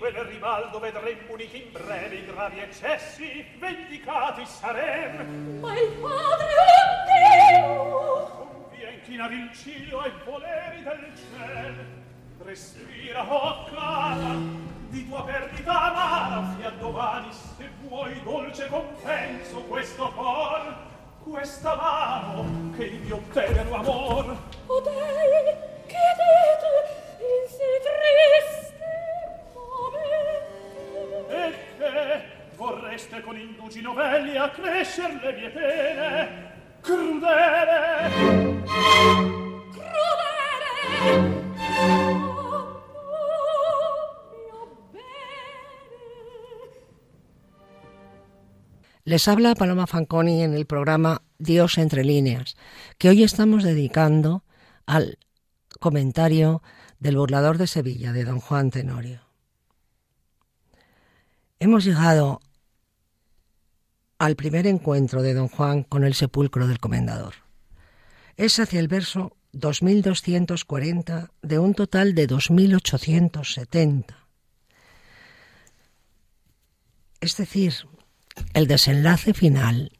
quel 0.00 0.14
ribaldo 0.14 0.78
vedrem 0.78 1.18
puniti 1.26 1.62
in 1.62 1.72
breve 1.72 2.14
i 2.16 2.24
gravi 2.24 2.58
eccessi, 2.60 3.44
vendicati 3.58 4.46
sarem. 4.46 5.60
Ma 5.60 5.78
il 5.78 5.92
padre, 6.00 6.46
oh 6.56 7.04
Dio! 7.04 8.48
Convien 8.70 9.02
chinare 9.02 9.34
il 9.34 9.50
cielo 9.52 10.00
ai 10.00 10.12
voleri 10.24 10.82
del 10.82 11.12
ciel. 11.14 11.86
Respira, 12.42 13.30
oh 13.30 13.64
cara, 13.66 14.36
di 14.88 15.06
tua 15.06 15.22
perdita 15.22 15.82
amara, 15.82 16.54
fia 16.56 16.70
domani, 16.70 17.28
se 17.30 17.68
vuoi 17.82 18.18
dolce 18.22 18.68
compenso 18.68 19.60
questo 19.64 20.10
cor, 20.12 20.76
questa 21.24 21.74
mano 21.76 22.72
che 22.74 22.84
il 22.84 23.00
mio 23.00 23.22
tenero 23.34 23.74
amor. 23.74 24.34
O 24.64 24.80
Dei, 24.80 25.44
che 25.84 25.98
dite, 26.16 27.22
in 27.22 27.48
si 27.48 27.58
triste, 27.84 28.69
Les 49.04 49.26
habla 49.28 49.54
Paloma 49.54 49.86
Fanconi 49.86 50.42
en 50.42 50.54
el 50.54 50.66
programa 50.66 51.22
Dios 51.38 51.78
entre 51.78 52.04
líneas, 52.04 52.56
que 52.98 53.08
hoy 53.08 53.22
estamos 53.22 53.64
dedicando 53.64 54.44
al 54.86 55.18
comentario 55.80 56.62
del 56.98 57.16
burlador 57.16 57.56
de 57.58 57.66
Sevilla, 57.66 58.12
de 58.12 58.24
don 58.24 58.40
Juan 58.40 58.70
Tenorio. 58.70 59.22
Hemos 61.58 61.84
llegado 61.84 62.40
al 64.20 64.36
primer 64.36 64.66
encuentro 64.66 65.22
de 65.22 65.32
don 65.32 65.48
Juan 65.48 65.82
con 65.82 66.04
el 66.04 66.12
sepulcro 66.12 66.68
del 66.68 66.78
comendador. 66.78 67.36
Es 68.36 68.58
hacia 68.58 68.78
el 68.78 68.86
verso 68.86 69.34
2240 69.52 71.30
de 71.40 71.58
un 71.58 71.72
total 71.72 72.14
de 72.14 72.26
2870. 72.26 74.26
Es 77.22 77.38
decir, 77.38 77.72
el 78.52 78.66
desenlace 78.66 79.32
final, 79.32 79.90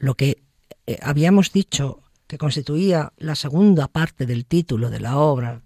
lo 0.00 0.16
que 0.16 0.42
eh, 0.88 0.98
habíamos 1.00 1.52
dicho 1.52 2.02
que 2.26 2.36
constituía 2.36 3.12
la 3.16 3.36
segunda 3.36 3.86
parte 3.86 4.26
del 4.26 4.44
título 4.44 4.90
de 4.90 4.98
la 4.98 5.18
obra, 5.18 5.62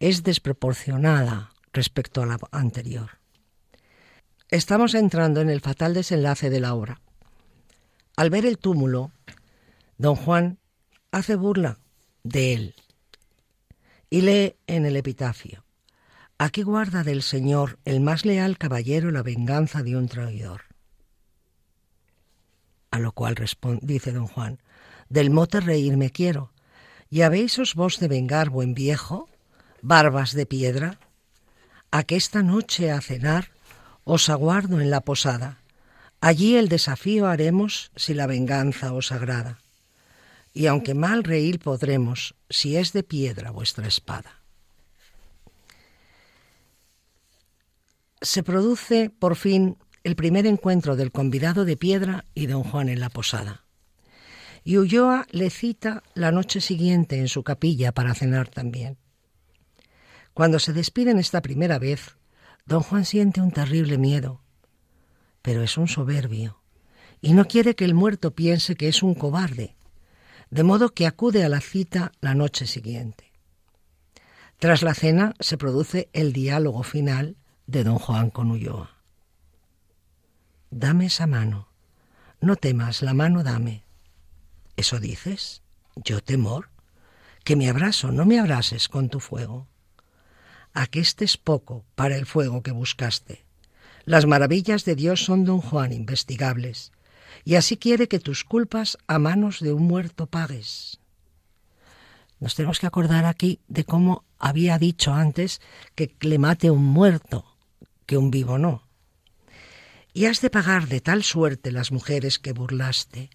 es 0.00 0.24
desproporcionada 0.24 1.52
respecto 1.72 2.20
a 2.20 2.26
la 2.26 2.36
anterior. 2.50 3.17
Estamos 4.50 4.94
entrando 4.94 5.40
en 5.40 5.50
el 5.50 5.60
fatal 5.60 5.94
desenlace 5.94 6.48
de 6.48 6.60
la 6.60 6.74
obra. 6.74 7.00
Al 8.16 8.30
ver 8.30 8.46
el 8.46 8.58
túmulo, 8.58 9.12
don 9.98 10.16
Juan 10.16 10.58
hace 11.12 11.36
burla 11.36 11.78
de 12.22 12.54
él 12.54 12.74
y 14.10 14.22
lee 14.22 14.56
en 14.66 14.86
el 14.86 14.96
epitafio, 14.96 15.64
Aquí 16.40 16.62
guarda 16.62 17.02
del 17.02 17.22
Señor 17.22 17.80
el 17.84 18.00
más 18.00 18.24
leal 18.24 18.58
caballero 18.58 19.10
la 19.10 19.24
venganza 19.24 19.82
de 19.82 19.96
un 19.96 20.06
traidor. 20.06 20.62
A 22.92 23.00
lo 23.00 23.10
cual 23.10 23.34
dice 23.82 24.12
don 24.12 24.28
Juan, 24.28 24.60
del 25.08 25.30
mote 25.30 25.58
reír 25.58 25.96
me 25.96 26.12
quiero, 26.12 26.52
¿y 27.10 27.22
habéis 27.22 27.74
vos 27.74 27.98
de 27.98 28.06
vengar, 28.06 28.50
buen 28.50 28.72
viejo, 28.72 29.28
barbas 29.82 30.32
de 30.32 30.46
piedra? 30.46 31.00
A 31.90 32.04
que 32.04 32.14
esta 32.14 32.44
noche 32.44 32.92
a 32.92 33.00
cenar 33.00 33.50
os 34.08 34.28
aguardo 34.30 34.80
en 34.80 34.90
la 34.90 35.02
posada. 35.02 35.60
Allí 36.20 36.56
el 36.56 36.68
desafío 36.68 37.26
haremos 37.28 37.90
si 37.94 38.14
la 38.14 38.26
venganza 38.26 38.92
os 38.94 39.12
agrada. 39.12 39.60
Y 40.54 40.66
aunque 40.66 40.94
mal 40.94 41.24
reír 41.24 41.60
podremos, 41.60 42.34
si 42.48 42.76
es 42.76 42.92
de 42.92 43.02
piedra 43.02 43.50
vuestra 43.50 43.86
espada. 43.86 44.38
se 48.20 48.42
produce 48.42 49.10
por 49.10 49.36
fin 49.36 49.76
el 50.04 50.16
primer 50.16 50.46
encuentro 50.46 50.96
del 50.96 51.12
convidado 51.12 51.64
de 51.64 51.76
piedra 51.76 52.24
y 52.34 52.46
don 52.46 52.62
Juan 52.62 52.88
en 52.88 53.00
la 53.00 53.10
posada. 53.10 53.64
Y 54.64 54.76
Ulloa 54.76 55.26
le 55.30 55.50
cita 55.50 56.02
la 56.14 56.32
noche 56.32 56.60
siguiente 56.60 57.18
en 57.18 57.28
su 57.28 57.42
capilla 57.42 57.92
para 57.92 58.14
cenar 58.14 58.48
también. 58.48 58.98
Cuando 60.34 60.58
se 60.58 60.72
despiden 60.72 61.18
esta 61.18 61.42
primera 61.42 61.78
vez, 61.78 62.17
don 62.68 62.82
Juan 62.82 63.06
siente 63.06 63.40
un 63.40 63.50
terrible 63.50 63.96
miedo, 63.96 64.42
pero 65.40 65.62
es 65.62 65.78
un 65.78 65.88
soberbio 65.88 66.60
y 67.22 67.32
no 67.32 67.46
quiere 67.46 67.74
que 67.74 67.86
el 67.86 67.94
muerto 67.94 68.34
piense 68.34 68.76
que 68.76 68.88
es 68.88 69.02
un 69.02 69.14
cobarde, 69.14 69.74
de 70.50 70.62
modo 70.64 70.90
que 70.90 71.06
acude 71.06 71.44
a 71.44 71.48
la 71.48 71.62
cita 71.62 72.12
la 72.20 72.34
noche 72.34 72.66
siguiente. 72.66 73.32
Tras 74.58 74.82
la 74.82 74.92
cena 74.92 75.34
se 75.40 75.56
produce 75.56 76.10
el 76.12 76.34
diálogo 76.34 76.82
final 76.82 77.38
de 77.66 77.84
don 77.84 77.98
Juan 77.98 78.28
con 78.28 78.50
Ulloa. 78.50 78.90
Dame 80.70 81.06
esa 81.06 81.26
mano. 81.26 81.68
No 82.42 82.54
temas, 82.56 83.00
la 83.00 83.14
mano 83.14 83.42
dame. 83.42 83.84
¿Eso 84.76 85.00
dices? 85.00 85.62
¿Yo 85.96 86.22
temor? 86.22 86.68
Que 87.44 87.56
me 87.56 87.70
abrazo, 87.70 88.12
no 88.12 88.26
me 88.26 88.38
abrases 88.38 88.90
con 88.90 89.08
tu 89.08 89.20
fuego. 89.20 89.66
Aqueste 90.78 91.24
es 91.24 91.36
poco 91.36 91.84
para 91.96 92.14
el 92.14 92.24
fuego 92.24 92.62
que 92.62 92.70
buscaste. 92.70 93.44
Las 94.04 94.26
maravillas 94.26 94.84
de 94.84 94.94
Dios 94.94 95.24
son, 95.24 95.44
don 95.44 95.60
Juan, 95.60 95.92
investigables, 95.92 96.92
y 97.44 97.56
así 97.56 97.76
quiere 97.76 98.06
que 98.06 98.20
tus 98.20 98.44
culpas 98.44 98.96
a 99.08 99.18
manos 99.18 99.58
de 99.58 99.72
un 99.72 99.82
muerto 99.82 100.26
pagues. 100.26 101.00
Nos 102.38 102.54
tenemos 102.54 102.78
que 102.78 102.86
acordar 102.86 103.24
aquí 103.24 103.58
de 103.66 103.84
cómo 103.84 104.22
había 104.38 104.78
dicho 104.78 105.12
antes 105.12 105.60
que 105.96 106.14
le 106.20 106.38
mate 106.38 106.70
un 106.70 106.84
muerto, 106.84 107.44
que 108.06 108.16
un 108.16 108.30
vivo 108.30 108.56
no. 108.56 108.86
Y 110.14 110.26
has 110.26 110.40
de 110.40 110.48
pagar 110.48 110.86
de 110.86 111.00
tal 111.00 111.24
suerte 111.24 111.72
las 111.72 111.90
mujeres 111.90 112.38
que 112.38 112.52
burlaste. 112.52 113.30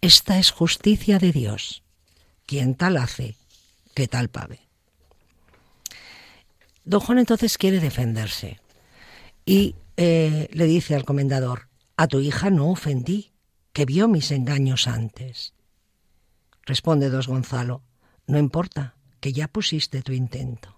Esta 0.00 0.38
es 0.38 0.52
justicia 0.52 1.18
de 1.18 1.32
Dios. 1.32 1.82
Quien 2.46 2.76
tal 2.76 2.96
hace, 2.96 3.34
que 3.92 4.06
tal 4.06 4.28
pague. 4.28 4.69
Don 6.84 7.00
Juan 7.00 7.18
entonces 7.18 7.58
quiere 7.58 7.80
defenderse 7.80 8.60
y 9.44 9.76
eh, 9.96 10.48
le 10.52 10.64
dice 10.64 10.94
al 10.94 11.04
comendador, 11.04 11.68
a 11.96 12.06
tu 12.06 12.20
hija 12.20 12.50
no 12.50 12.70
ofendí, 12.70 13.32
que 13.72 13.84
vio 13.84 14.08
mis 14.08 14.30
engaños 14.30 14.88
antes. 14.88 15.54
Responde 16.64 17.10
dos 17.10 17.28
Gonzalo, 17.28 17.82
no 18.26 18.38
importa, 18.38 18.94
que 19.20 19.32
ya 19.32 19.48
pusiste 19.48 20.02
tu 20.02 20.12
intento. 20.12 20.76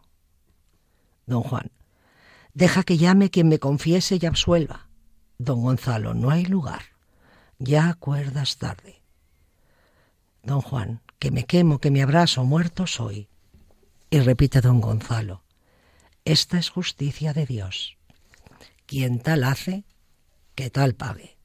Don 1.26 1.42
Juan, 1.42 1.70
Deja 2.54 2.82
que 2.82 2.98
llame 2.98 3.30
quien 3.30 3.48
me 3.48 3.58
confiese 3.58 4.18
y 4.20 4.26
absuelva. 4.26 4.88
Don 5.38 5.62
Gonzalo, 5.62 6.12
no 6.14 6.30
hay 6.30 6.44
lugar. 6.44 6.82
Ya 7.58 7.88
acuerdas 7.88 8.58
tarde. 8.58 9.02
Don 10.42 10.60
Juan, 10.60 11.00
que 11.18 11.30
me 11.30 11.44
quemo, 11.44 11.78
que 11.78 11.90
me 11.90 12.02
abrazo, 12.02 12.44
muerto 12.44 12.86
soy. 12.86 13.28
Y 14.10 14.20
repite 14.20 14.60
don 14.60 14.80
Gonzalo, 14.80 15.41
esta 16.24 16.58
es 16.58 16.70
justicia 16.70 17.32
de 17.32 17.46
Dios. 17.46 17.96
Quien 18.86 19.20
tal 19.20 19.44
hace, 19.44 19.84
que 20.54 20.70
tal 20.70 20.94
pague. 20.94 21.36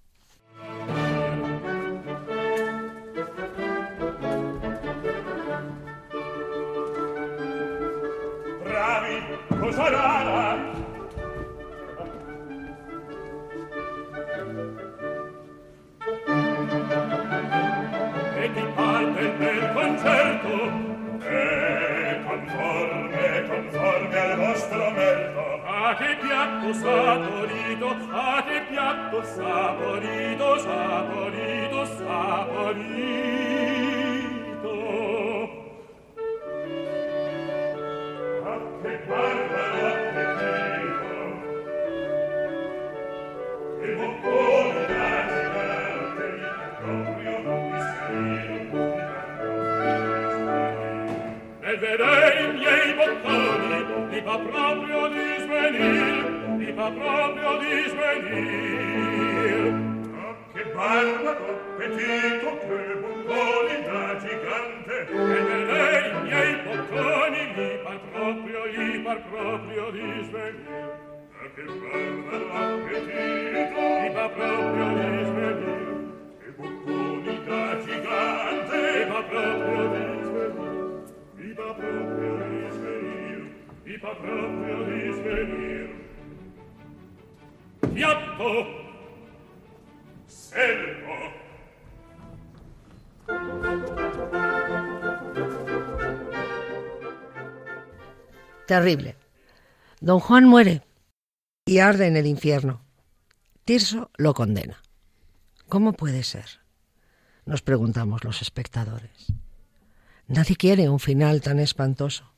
a 25.88 25.95
che 25.95 26.17
piatto 26.17 26.73
saporito 26.73 27.88
a 28.11 28.43
che 28.45 28.61
piatto 28.69 29.23
saporito 29.23 30.57
saporito 30.59 31.85
saporito. 31.85 33.45
A 38.43 38.59
che 38.81 38.99
guarda 39.05 39.63
l'appetito 39.79 41.15
che 43.79 43.89
boccone 43.95 44.83
da 44.91 45.07
gigante 45.31 46.27
proprio 46.81 47.33
non 47.45 47.61
mi 47.71 47.79
scrivo 47.88 48.83
e 51.61 51.77
vedere 51.77 52.43
i 52.43 52.45
miei 52.57 52.93
bocconi 52.93 53.67
li 54.09 54.21
fa 54.21 54.38
proprio 54.38 55.07
lì 55.07 55.36
vita 56.78 56.91
proprio 56.91 57.57
di 57.57 57.89
svenir. 57.89 59.63
Ah, 60.13 60.36
che 60.53 60.63
barbaro 60.75 61.45
appetito 61.49 62.49
che 62.61 62.80
bocconi 63.01 63.78
da 63.84 64.17
gigante. 64.21 64.95
E 65.09 65.39
da 65.47 65.57
lei 65.71 66.09
i 66.09 66.21
miei 66.21 66.53
bocconi 66.65 67.41
mi 67.55 67.69
par 67.84 67.99
proprio 68.11 68.67
gli 68.67 69.01
par 69.01 69.19
proprio 69.30 69.91
di 69.91 70.07
svenir. 70.30 70.89
Ah, 71.34 71.49
che 71.55 71.63
barbaro 71.82 72.47
appetito 72.61 73.80
mi 74.01 74.09
par 74.13 74.30
proprio 74.38 74.88
di 74.97 75.09
svenir. 75.25 75.89
Che 76.41 76.49
bocconi 76.57 77.43
da 77.45 77.63
gigante 77.86 78.78
mi 78.93 79.03
va 79.11 79.21
proprio 79.23 79.82
di 79.93 80.05
svenir. 80.28 80.86
Mi 81.38 81.53
par 81.53 81.73
proprio 81.75 82.34
di 82.38 82.71
svenir 82.71 83.17
mi 83.88 83.97
par 83.99 84.17
proprio 84.17 84.84
di 84.84 84.96
Terrible. 98.67 99.15
Don 99.99 100.19
Juan 100.19 100.45
muere 100.45 100.83
y 101.65 101.79
arde 101.79 102.05
en 102.05 102.17
el 102.17 102.27
infierno. 102.27 102.81
Tirso 103.65 104.11
lo 104.17 104.35
condena. 104.35 104.83
¿Cómo 105.67 105.93
puede 105.93 106.23
ser? 106.23 106.61
Nos 107.45 107.63
preguntamos 107.63 108.23
los 108.23 108.43
espectadores. 108.43 109.33
Nadie 110.27 110.55
quiere 110.55 110.87
un 110.87 110.99
final 110.99 111.41
tan 111.41 111.59
espantoso. 111.59 112.31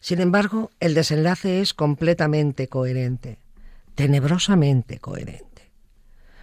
Sin 0.00 0.20
embargo, 0.20 0.72
el 0.80 0.94
desenlace 0.94 1.60
es 1.60 1.74
completamente 1.74 2.68
coherente, 2.68 3.38
tenebrosamente 3.98 5.00
coherente. 5.00 5.72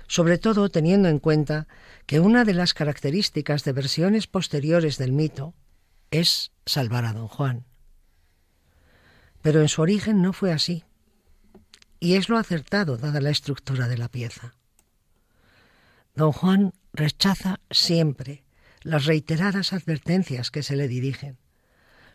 Sobre 0.08 0.38
todo 0.38 0.68
teniendo 0.68 1.08
en 1.08 1.20
cuenta 1.20 1.70
que 2.06 2.20
una 2.20 2.44
de 2.44 2.54
las 2.54 2.74
características 2.74 3.64
de 3.64 3.72
versiones 3.72 4.28
posteriores 4.28 4.98
del 4.98 5.14
mito 5.14 5.54
es 6.12 6.52
salvar 6.66 7.06
a 7.06 7.14
don 7.14 7.30
Juan. 7.30 7.64
Pero 9.42 9.62
en 9.62 9.70
su 9.70 9.82
origen 9.82 10.22
no 10.22 10.34
fue 10.34 10.52
así, 10.52 10.84
y 12.02 12.16
es 12.16 12.28
lo 12.28 12.38
acertado 12.38 12.98
dada 12.98 13.22
la 13.22 13.30
estructura 13.30 13.88
de 13.88 14.00
la 14.00 14.10
pieza. 14.10 14.56
Don 16.14 16.34
Juan 16.34 16.74
rechaza 16.92 17.62
siempre 17.72 18.44
las 18.82 19.06
reiteradas 19.06 19.72
advertencias 19.72 20.52
que 20.52 20.62
se 20.62 20.76
le 20.76 20.90
dirigen. 20.90 21.38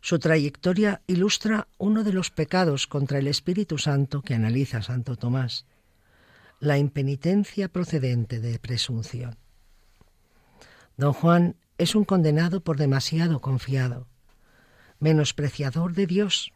Su 0.00 0.18
trayectoria 0.18 1.02
ilustra 1.06 1.68
uno 1.78 2.04
de 2.04 2.12
los 2.12 2.30
pecados 2.30 2.86
contra 2.86 3.18
el 3.18 3.26
Espíritu 3.26 3.78
Santo 3.78 4.22
que 4.22 4.34
analiza 4.34 4.82
Santo 4.82 5.16
Tomás, 5.16 5.66
la 6.58 6.78
impenitencia 6.78 7.68
procedente 7.68 8.40
de 8.40 8.58
presunción. 8.58 9.36
Don 10.96 11.12
Juan 11.12 11.56
es 11.78 11.94
un 11.94 12.04
condenado 12.04 12.62
por 12.62 12.76
demasiado 12.76 13.40
confiado, 13.40 14.06
menospreciador 14.98 15.94
de 15.94 16.06
Dios, 16.06 16.52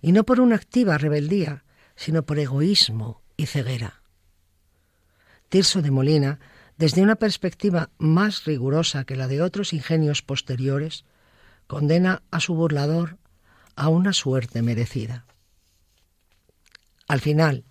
y 0.00 0.12
no 0.12 0.24
por 0.24 0.40
una 0.40 0.56
activa 0.56 0.98
rebeldía, 0.98 1.64
sino 1.96 2.24
por 2.24 2.38
egoísmo 2.38 3.22
y 3.36 3.46
ceguera. 3.46 4.02
Tirso 5.48 5.82
de 5.82 5.90
Molina 5.90 6.38
desde 6.76 7.02
una 7.02 7.16
perspectiva 7.16 7.90
más 7.98 8.44
rigurosa 8.44 9.04
que 9.04 9.16
la 9.16 9.28
de 9.28 9.42
otros 9.42 9.72
ingenios 9.72 10.22
posteriores, 10.22 11.04
condena 11.66 12.22
a 12.30 12.40
su 12.40 12.54
burlador 12.54 13.18
a 13.74 13.88
una 13.88 14.12
suerte 14.12 14.62
merecida. 14.62 15.26
Al 17.08 17.20
final, 17.20 17.64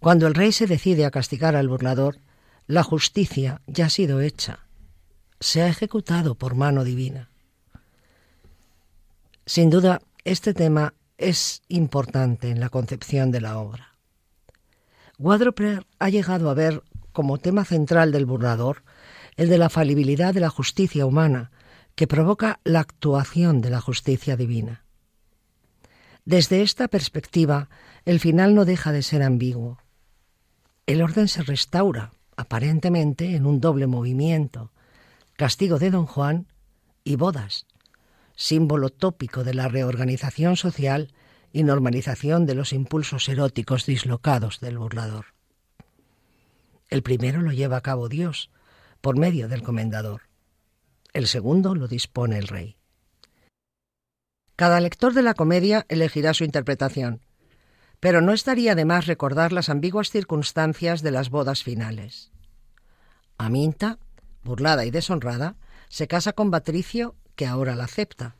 cuando 0.00 0.26
el 0.26 0.34
rey 0.34 0.52
se 0.52 0.66
decide 0.66 1.04
a 1.04 1.10
castigar 1.10 1.56
al 1.56 1.68
burlador, 1.68 2.18
la 2.66 2.82
justicia 2.82 3.60
ya 3.66 3.86
ha 3.86 3.90
sido 3.90 4.20
hecha, 4.20 4.60
se 5.40 5.62
ha 5.62 5.68
ejecutado 5.68 6.34
por 6.34 6.54
mano 6.54 6.84
divina. 6.84 7.30
Sin 9.44 9.70
duda, 9.70 10.00
este 10.24 10.54
tema 10.54 10.94
es 11.18 11.62
importante 11.68 12.50
en 12.50 12.60
la 12.60 12.68
concepción 12.68 13.30
de 13.30 13.40
la 13.40 13.58
obra. 13.58 13.92
Wadroper 15.18 15.86
ha 15.98 16.08
llegado 16.10 16.50
a 16.50 16.54
ver 16.54 16.82
como 17.12 17.38
tema 17.38 17.64
central 17.64 18.12
del 18.12 18.26
burlador 18.26 18.82
el 19.36 19.48
de 19.48 19.58
la 19.58 19.70
falibilidad 19.70 20.34
de 20.34 20.40
la 20.40 20.50
justicia 20.50 21.06
humana, 21.06 21.50
que 21.96 22.06
provoca 22.06 22.60
la 22.62 22.80
actuación 22.80 23.60
de 23.62 23.70
la 23.70 23.80
justicia 23.80 24.36
divina. 24.36 24.84
Desde 26.26 26.62
esta 26.62 26.88
perspectiva, 26.88 27.68
el 28.04 28.20
final 28.20 28.54
no 28.54 28.64
deja 28.64 28.92
de 28.92 29.02
ser 29.02 29.22
ambiguo. 29.22 29.78
El 30.86 31.02
orden 31.02 31.26
se 31.26 31.42
restaura, 31.42 32.12
aparentemente, 32.36 33.34
en 33.34 33.46
un 33.46 33.60
doble 33.60 33.86
movimiento, 33.86 34.72
castigo 35.36 35.78
de 35.78 35.90
don 35.90 36.06
Juan 36.06 36.46
y 37.02 37.16
bodas, 37.16 37.66
símbolo 38.36 38.90
tópico 38.90 39.42
de 39.42 39.54
la 39.54 39.68
reorganización 39.68 40.56
social 40.56 41.12
y 41.52 41.64
normalización 41.64 42.44
de 42.44 42.54
los 42.54 42.74
impulsos 42.74 43.28
eróticos 43.30 43.86
dislocados 43.86 44.60
del 44.60 44.78
burlador. 44.78 45.26
El 46.88 47.02
primero 47.02 47.40
lo 47.40 47.52
lleva 47.52 47.78
a 47.78 47.82
cabo 47.82 48.10
Dios, 48.10 48.50
por 49.00 49.16
medio 49.16 49.48
del 49.48 49.62
comendador. 49.62 50.22
El 51.16 51.28
segundo 51.28 51.74
lo 51.74 51.88
dispone 51.88 52.36
el 52.36 52.46
rey. 52.46 52.76
Cada 54.54 54.80
lector 54.80 55.14
de 55.14 55.22
la 55.22 55.32
comedia 55.32 55.86
elegirá 55.88 56.34
su 56.34 56.44
interpretación, 56.44 57.22
pero 58.00 58.20
no 58.20 58.34
estaría 58.34 58.74
de 58.74 58.84
más 58.84 59.06
recordar 59.06 59.50
las 59.50 59.70
ambiguas 59.70 60.10
circunstancias 60.10 61.00
de 61.00 61.12
las 61.12 61.30
bodas 61.30 61.62
finales. 61.62 62.32
Aminta, 63.38 63.98
burlada 64.44 64.84
y 64.84 64.90
deshonrada, 64.90 65.56
se 65.88 66.06
casa 66.06 66.34
con 66.34 66.50
Patricio, 66.50 67.14
que 67.34 67.46
ahora 67.46 67.76
la 67.76 67.84
acepta, 67.84 68.36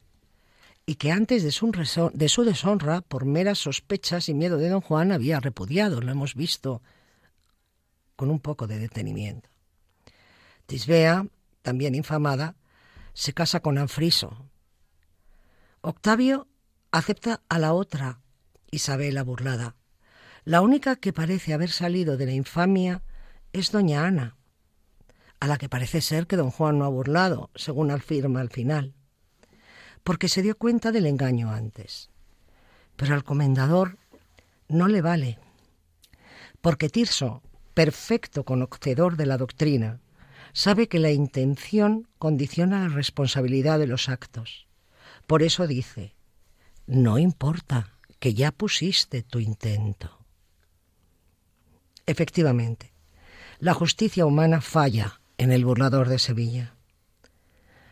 y 0.85 0.97
que 0.97 1.12
antes 1.12 1.45
de 1.45 1.53
su, 1.53 1.72
de 2.12 2.29
su 2.29 2.45
deshonra, 2.45 3.01
por 3.01 3.24
meras 3.24 3.57
sospechas 3.57 4.29
y 4.29 4.35
miedo 4.35 4.59
de 4.59 4.68
don 4.68 4.83
Juan, 4.83 5.12
había 5.12 5.41
repudiado, 5.41 6.03
lo 6.03 6.12
hemos 6.12 6.35
visto 6.35 6.83
con 8.16 8.29
un 8.29 8.39
poco 8.39 8.66
de 8.66 8.79
detenimiento. 8.79 9.49
Tisbea, 10.66 11.27
también 11.62 11.95
infamada, 11.95 12.55
se 13.17 13.33
casa 13.33 13.61
con 13.61 13.79
Anfriso. 13.79 14.51
Octavio 15.81 16.49
acepta 16.93 17.41
a 17.49 17.59
la 17.59 17.73
otra, 17.73 18.21
Isabela 18.71 19.23
burlada. 19.23 19.75
La 20.45 20.61
única 20.61 20.97
que 20.97 21.14
parece 21.14 21.55
haber 21.55 21.71
salido 21.71 22.19
de 22.19 22.27
la 22.27 22.33
infamia 22.33 23.03
es 23.55 23.73
doña 23.73 24.07
Ana, 24.07 24.37
a 25.41 25.47
la 25.47 25.57
que 25.57 25.71
parece 25.71 26.03
ser 26.03 26.27
que 26.27 26.37
don 26.37 26.51
Juan 26.51 26.79
no 26.79 26.85
ha 26.85 26.89
burlado, 26.89 27.51
según 27.55 27.91
afirma 27.91 28.43
al 28.43 28.51
final, 28.51 28.95
porque 30.05 30.29
se 30.29 30.43
dio 30.43 30.59
cuenta 30.59 30.93
del 30.93 31.07
engaño 31.07 31.51
antes. 31.51 32.11
Pero 32.97 33.14
al 33.14 33.25
comendador 33.25 33.97
no 34.69 34.89
le 34.89 35.01
vale, 35.01 35.39
porque 36.61 36.91
Tirso, 36.91 37.43
perfecto 37.73 38.45
conocedor 38.45 39.17
de 39.17 39.25
la 39.25 39.39
doctrina, 39.39 40.01
sabe 40.57 40.89
que 40.89 40.99
la 40.99 41.11
intención 41.11 42.09
condiciona 42.19 42.89
la 42.89 42.89
responsabilidad 42.89 43.79
de 43.79 43.87
los 43.87 44.09
actos. 44.09 44.67
Por 45.27 45.43
eso 45.43 45.67
dice, 45.67 46.15
no 46.87 47.19
importa, 47.19 47.93
que 48.19 48.33
ya 48.33 48.53
pusiste 48.53 49.23
tu 49.23 49.39
intento. 49.39 50.19
Efectivamente, 52.07 52.95
la 53.59 53.75
justicia 53.75 54.25
humana 54.25 54.63
falla 54.63 55.21
en 55.37 55.53
el 55.53 55.63
burlador 55.63 56.09
de 56.09 56.19
Sevilla. 56.19 56.73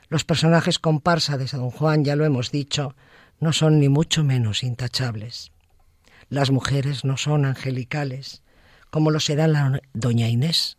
Los 0.09 0.25
personajes 0.25 0.79
comparsa 0.79 1.37
de 1.37 1.45
Don 1.45 1.71
Juan, 1.71 2.03
ya 2.03 2.17
lo 2.17 2.25
hemos 2.25 2.51
dicho, 2.51 2.97
no 3.41 3.53
son 3.53 3.79
ni 3.79 3.91
mucho 3.91 4.25
menos 4.25 4.63
intachables. 4.63 5.53
Las 6.31 6.51
mujeres 6.51 7.05
no 7.05 7.19
son 7.19 7.45
angelicales, 7.45 8.43
como 8.89 9.11
lo 9.11 9.21
será 9.21 9.49
la 9.49 9.83
doña 9.93 10.31
Inés 10.31 10.79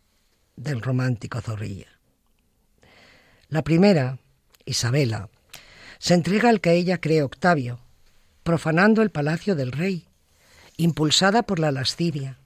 del 0.56 0.80
romántico 0.80 1.40
Zorrilla. 1.40 1.88
La 3.48 3.62
primera, 3.62 4.18
Isabela, 4.64 5.28
se 5.98 6.14
entrega 6.14 6.48
al 6.48 6.60
que 6.60 6.72
ella 6.72 7.00
cree 7.00 7.22
Octavio, 7.22 7.78
profanando 8.42 9.02
el 9.02 9.10
palacio 9.10 9.54
del 9.54 9.72
rey 9.72 10.06
impulsada 10.76 11.42
por 11.42 11.58
la 11.58 11.72
lascivia. 11.72 12.38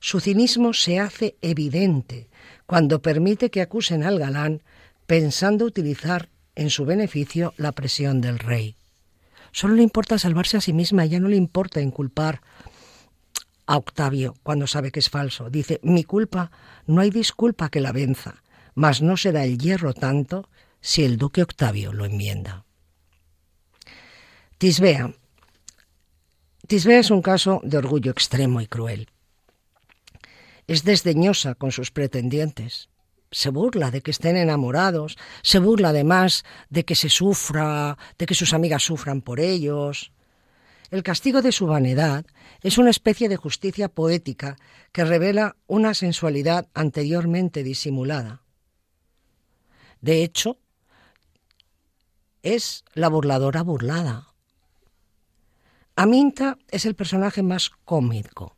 Su 0.00 0.20
cinismo 0.20 0.72
se 0.72 1.00
hace 1.00 1.36
evidente 1.42 2.28
cuando 2.66 3.02
permite 3.02 3.50
que 3.50 3.60
acusen 3.60 4.04
al 4.04 4.18
galán 4.18 4.62
pensando 5.06 5.64
utilizar 5.64 6.28
en 6.54 6.70
su 6.70 6.84
beneficio 6.84 7.54
la 7.56 7.72
presión 7.72 8.20
del 8.20 8.38
rey. 8.38 8.76
Solo 9.52 9.74
le 9.74 9.82
importa 9.82 10.18
salvarse 10.18 10.56
a 10.56 10.60
sí 10.60 10.72
misma, 10.72 11.06
ya 11.06 11.18
no 11.18 11.28
le 11.28 11.36
importa 11.36 11.80
inculpar 11.80 12.42
a 13.68 13.76
Octavio 13.76 14.34
cuando 14.42 14.66
sabe 14.66 14.90
que 14.90 14.98
es 14.98 15.10
falso. 15.10 15.50
Dice, 15.50 15.78
mi 15.82 16.02
culpa, 16.02 16.50
no 16.86 17.02
hay 17.02 17.10
disculpa 17.10 17.68
que 17.68 17.80
la 17.80 17.92
venza, 17.92 18.42
mas 18.74 19.02
no 19.02 19.16
será 19.16 19.44
el 19.44 19.58
hierro 19.58 19.92
tanto 19.92 20.48
si 20.80 21.04
el 21.04 21.18
duque 21.18 21.42
Octavio 21.42 21.92
lo 21.92 22.06
enmienda. 22.06 22.64
Tisbea. 24.56 25.12
Tisbea 26.66 26.98
es 26.98 27.10
un 27.10 27.20
caso 27.20 27.60
de 27.62 27.76
orgullo 27.76 28.10
extremo 28.10 28.62
y 28.62 28.66
cruel. 28.66 29.10
Es 30.66 30.82
desdeñosa 30.84 31.54
con 31.54 31.70
sus 31.70 31.90
pretendientes. 31.90 32.88
Se 33.30 33.50
burla 33.50 33.90
de 33.90 34.00
que 34.00 34.10
estén 34.10 34.38
enamorados, 34.38 35.18
se 35.42 35.58
burla 35.58 35.90
además 35.90 36.44
de 36.70 36.86
que 36.86 36.94
se 36.94 37.10
sufra, 37.10 37.98
de 38.16 38.24
que 38.24 38.34
sus 38.34 38.54
amigas 38.54 38.82
sufran 38.82 39.20
por 39.20 39.40
ellos. 39.40 40.10
El 40.90 41.02
castigo 41.02 41.42
de 41.42 41.52
su 41.52 41.66
vanidad 41.66 42.24
es 42.62 42.78
una 42.78 42.90
especie 42.90 43.28
de 43.28 43.36
justicia 43.36 43.88
poética 43.88 44.56
que 44.92 45.04
revela 45.04 45.56
una 45.66 45.94
sensualidad 45.94 46.68
anteriormente 46.74 47.62
disimulada. 47.62 48.42
De 50.00 50.22
hecho, 50.22 50.58
es 52.42 52.84
la 52.94 53.08
burladora 53.08 53.62
burlada, 53.62 54.28
Aminta 56.00 56.58
es 56.70 56.86
el 56.86 56.94
personaje 56.94 57.42
más 57.42 57.70
cómico, 57.84 58.56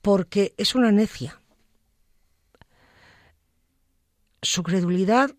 porque 0.00 0.54
es 0.56 0.74
una 0.74 0.90
necia. 0.90 1.42
Su 4.40 4.62
credulidad 4.62 5.32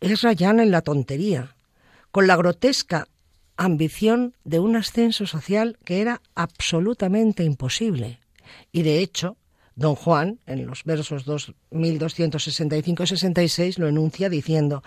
es 0.00 0.22
rayana 0.22 0.62
en 0.62 0.70
la 0.70 0.80
tontería, 0.80 1.56
con 2.10 2.26
la 2.26 2.36
grotesca 2.36 3.06
ambición 3.56 4.34
de 4.44 4.60
un 4.60 4.76
ascenso 4.76 5.26
social 5.26 5.78
que 5.84 6.00
era 6.00 6.22
absolutamente 6.34 7.42
imposible. 7.44 8.20
Y 8.72 8.82
de 8.82 9.00
hecho, 9.00 9.36
don 9.74 9.94
Juan, 9.94 10.40
en 10.46 10.66
los 10.66 10.84
versos 10.84 11.26
2265-66, 11.26 13.78
lo 13.78 13.88
enuncia 13.88 14.28
diciendo, 14.28 14.82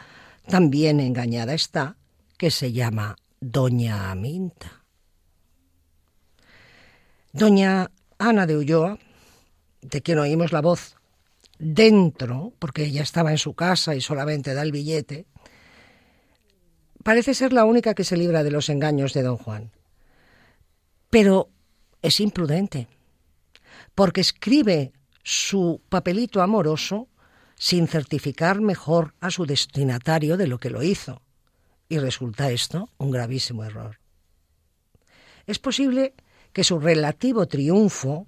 también 0.48 1.00
engañada 1.00 1.54
está, 1.54 1.96
que 2.38 2.52
se 2.52 2.72
llama 2.72 3.16
Doña 3.40 4.12
Aminta. 4.12 4.84
Doña 7.32 7.92
Ana 8.18 8.48
de 8.48 8.58
Ulloa, 8.58 8.98
de 9.82 10.02
quien 10.02 10.20
oímos 10.20 10.52
la 10.52 10.62
voz 10.62 10.98
dentro, 11.60 12.54
porque 12.60 12.86
ella 12.86 13.04
estaba 13.04 13.32
en 13.32 13.38
su 13.38 13.54
casa 13.54 13.96
y 13.96 14.02
solamente 14.02 14.54
da 14.54 14.64
el 14.64 14.72
billete, 14.72 15.26
parece 17.04 17.34
ser 17.34 17.54
la 17.54 17.66
única 17.66 17.94
que 17.94 18.04
se 18.04 18.18
libra 18.18 18.44
de 18.44 18.52
los 18.52 18.70
engaños 18.70 19.14
de 19.14 19.24
don 19.24 19.38
Juan. 19.38 19.72
Pero 21.10 21.50
es 22.02 22.20
imprudente, 22.20 22.88
porque 23.96 24.22
escribe 24.22 24.94
su 25.24 25.82
papelito 25.90 26.42
amoroso 26.42 27.08
sin 27.56 27.88
certificar 27.88 28.62
mejor 28.62 29.14
a 29.20 29.32
su 29.32 29.46
destinatario 29.46 30.38
de 30.38 30.48
lo 30.48 30.60
que 30.60 30.70
lo 30.70 30.82
hizo. 30.82 31.22
Y 31.90 31.98
resulta 31.98 32.52
esto 32.52 32.90
un 32.98 33.12
gravísimo 33.12 33.64
error. 33.64 34.00
Es 35.46 35.60
posible 35.60 36.14
que 36.54 36.64
su 36.64 36.80
relativo 36.80 37.48
triunfo 37.48 38.28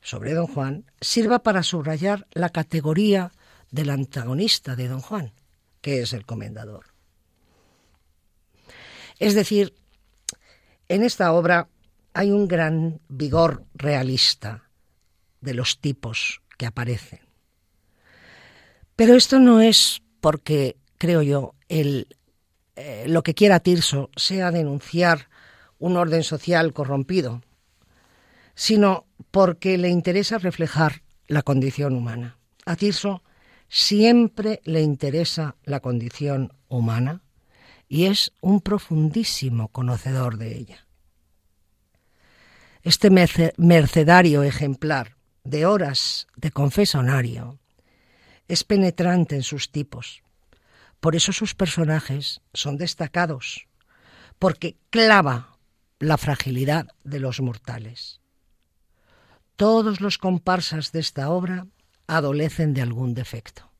sobre 0.00 0.34
don 0.34 0.46
Juan 0.46 0.84
sirva 1.00 1.40
para 1.40 1.62
subrayar 1.62 2.26
la 2.32 2.48
categoría 2.48 3.32
del 3.70 3.90
antagonista 3.90 4.74
de 4.74 4.88
don 4.88 5.00
Juan, 5.00 5.32
que 5.80 6.00
es 6.02 6.12
el 6.12 6.24
comendador. 6.24 6.87
Es 9.18 9.34
decir, 9.34 9.74
en 10.88 11.02
esta 11.02 11.32
obra 11.32 11.68
hay 12.14 12.30
un 12.30 12.48
gran 12.48 13.00
vigor 13.08 13.64
realista 13.74 14.70
de 15.40 15.54
los 15.54 15.78
tipos 15.78 16.40
que 16.56 16.66
aparecen. 16.66 17.20
Pero 18.96 19.14
esto 19.14 19.38
no 19.38 19.60
es 19.60 20.02
porque, 20.20 20.76
creo 20.98 21.22
yo, 21.22 21.54
el, 21.68 22.16
eh, 22.74 23.04
lo 23.06 23.22
que 23.22 23.34
quiera 23.34 23.60
Tirso 23.60 24.10
sea 24.16 24.50
denunciar 24.50 25.28
un 25.78 25.96
orden 25.96 26.24
social 26.24 26.72
corrompido, 26.72 27.42
sino 28.54 29.06
porque 29.30 29.78
le 29.78 29.88
interesa 29.88 30.38
reflejar 30.38 31.02
la 31.28 31.42
condición 31.42 31.94
humana. 31.94 32.38
A 32.66 32.74
Tirso 32.74 33.22
siempre 33.68 34.60
le 34.64 34.80
interesa 34.80 35.54
la 35.64 35.78
condición 35.80 36.52
humana 36.68 37.22
y 37.88 38.04
es 38.04 38.32
un 38.40 38.60
profundísimo 38.60 39.68
conocedor 39.68 40.36
de 40.36 40.56
ella. 40.56 40.86
Este 42.82 43.10
mercedario 43.10 44.42
ejemplar 44.42 45.16
de 45.44 45.66
horas 45.66 46.26
de 46.36 46.50
confesonario 46.50 47.58
es 48.46 48.64
penetrante 48.64 49.34
en 49.34 49.42
sus 49.42 49.72
tipos. 49.72 50.22
Por 51.00 51.16
eso 51.16 51.32
sus 51.32 51.54
personajes 51.54 52.40
son 52.54 52.76
destacados, 52.76 53.66
porque 54.38 54.76
clava 54.90 55.58
la 55.98 56.18
fragilidad 56.18 56.88
de 57.04 57.20
los 57.20 57.40
mortales. 57.40 58.20
Todos 59.56 60.00
los 60.00 60.18
comparsas 60.18 60.92
de 60.92 61.00
esta 61.00 61.30
obra 61.30 61.66
adolecen 62.06 62.74
de 62.74 62.82
algún 62.82 63.14
defecto. 63.14 63.70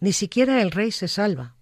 Ni 0.00 0.12
siquiera 0.12 0.62
el 0.62 0.70
rey 0.70 0.90
se 0.92 1.08
salva, 1.08 1.53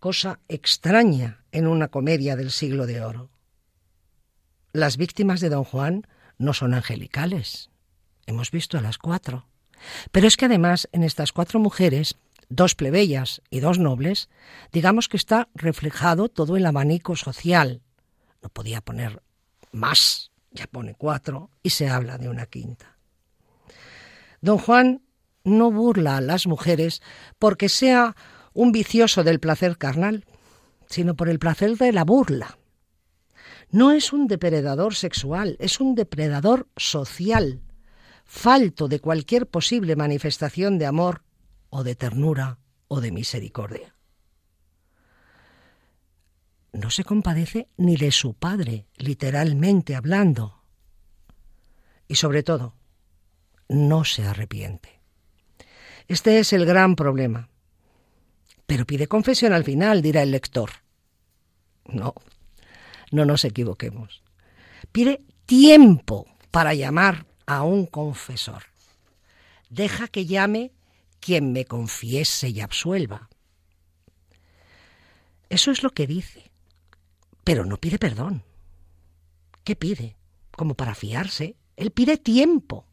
cosa 0.00 0.40
extraña 0.48 1.44
en 1.52 1.66
una 1.66 1.88
comedia 1.88 2.34
del 2.34 2.50
siglo 2.50 2.86
de 2.86 3.02
oro. 3.02 3.30
Las 4.72 4.96
víctimas 4.96 5.40
de 5.40 5.50
don 5.50 5.64
Juan 5.64 6.06
no 6.38 6.54
son 6.54 6.74
angelicales. 6.74 7.70
Hemos 8.26 8.50
visto 8.50 8.78
a 8.78 8.80
las 8.80 8.98
cuatro. 8.98 9.46
Pero 10.10 10.26
es 10.26 10.36
que 10.36 10.46
además 10.46 10.88
en 10.92 11.02
estas 11.02 11.32
cuatro 11.32 11.60
mujeres 11.60 12.16
dos 12.48 12.74
plebeyas 12.74 13.42
y 13.50 13.60
dos 13.60 13.78
nobles, 13.78 14.28
digamos 14.72 15.08
que 15.08 15.16
está 15.16 15.48
reflejado 15.54 16.28
todo 16.28 16.56
el 16.56 16.66
abanico 16.66 17.14
social. 17.14 17.82
No 18.42 18.48
podía 18.48 18.80
poner 18.80 19.22
más, 19.70 20.32
ya 20.50 20.66
pone 20.66 20.94
cuatro 20.94 21.50
y 21.62 21.70
se 21.70 21.88
habla 21.88 22.18
de 22.18 22.28
una 22.28 22.46
quinta. 22.46 22.96
Don 24.40 24.58
Juan 24.58 25.02
no 25.44 25.70
burla 25.70 26.16
a 26.16 26.20
las 26.20 26.46
mujeres 26.46 27.02
porque 27.38 27.68
sea 27.68 28.16
un 28.52 28.72
vicioso 28.72 29.24
del 29.24 29.40
placer 29.40 29.78
carnal, 29.78 30.24
sino 30.86 31.14
por 31.14 31.28
el 31.28 31.38
placer 31.38 31.76
de 31.76 31.92
la 31.92 32.04
burla. 32.04 32.58
No 33.70 33.92
es 33.92 34.12
un 34.12 34.26
depredador 34.26 34.94
sexual, 34.94 35.56
es 35.60 35.80
un 35.80 35.94
depredador 35.94 36.68
social, 36.76 37.62
falto 38.24 38.88
de 38.88 39.00
cualquier 39.00 39.46
posible 39.46 39.94
manifestación 39.94 40.78
de 40.78 40.86
amor 40.86 41.22
o 41.68 41.84
de 41.84 41.94
ternura 41.94 42.58
o 42.88 43.00
de 43.00 43.12
misericordia. 43.12 43.94
No 46.72 46.90
se 46.90 47.04
compadece 47.04 47.68
ni 47.76 47.96
de 47.96 48.12
su 48.12 48.34
padre, 48.34 48.86
literalmente 48.96 49.94
hablando. 49.94 50.62
Y 52.08 52.16
sobre 52.16 52.42
todo, 52.42 52.74
no 53.68 54.04
se 54.04 54.24
arrepiente. 54.24 55.00
Este 56.08 56.40
es 56.40 56.52
el 56.52 56.66
gran 56.66 56.96
problema. 56.96 57.49
Pero 58.70 58.86
pide 58.86 59.08
confesión 59.08 59.52
al 59.52 59.64
final, 59.64 60.00
dirá 60.00 60.22
el 60.22 60.30
lector. 60.30 60.70
No, 61.86 62.14
no 63.10 63.24
nos 63.24 63.44
equivoquemos. 63.44 64.22
Pide 64.92 65.24
tiempo 65.44 66.24
para 66.52 66.72
llamar 66.72 67.26
a 67.46 67.64
un 67.64 67.86
confesor. 67.86 68.62
Deja 69.70 70.06
que 70.06 70.24
llame 70.24 70.70
quien 71.18 71.50
me 71.50 71.64
confiese 71.64 72.50
y 72.50 72.60
absuelva. 72.60 73.28
Eso 75.48 75.72
es 75.72 75.82
lo 75.82 75.90
que 75.90 76.06
dice, 76.06 76.52
pero 77.42 77.64
no 77.64 77.76
pide 77.76 77.98
perdón. 77.98 78.44
¿Qué 79.64 79.74
pide? 79.74 80.14
Como 80.52 80.74
para 80.74 80.94
fiarse. 80.94 81.56
Él 81.74 81.90
pide 81.90 82.18
tiempo. 82.18 82.86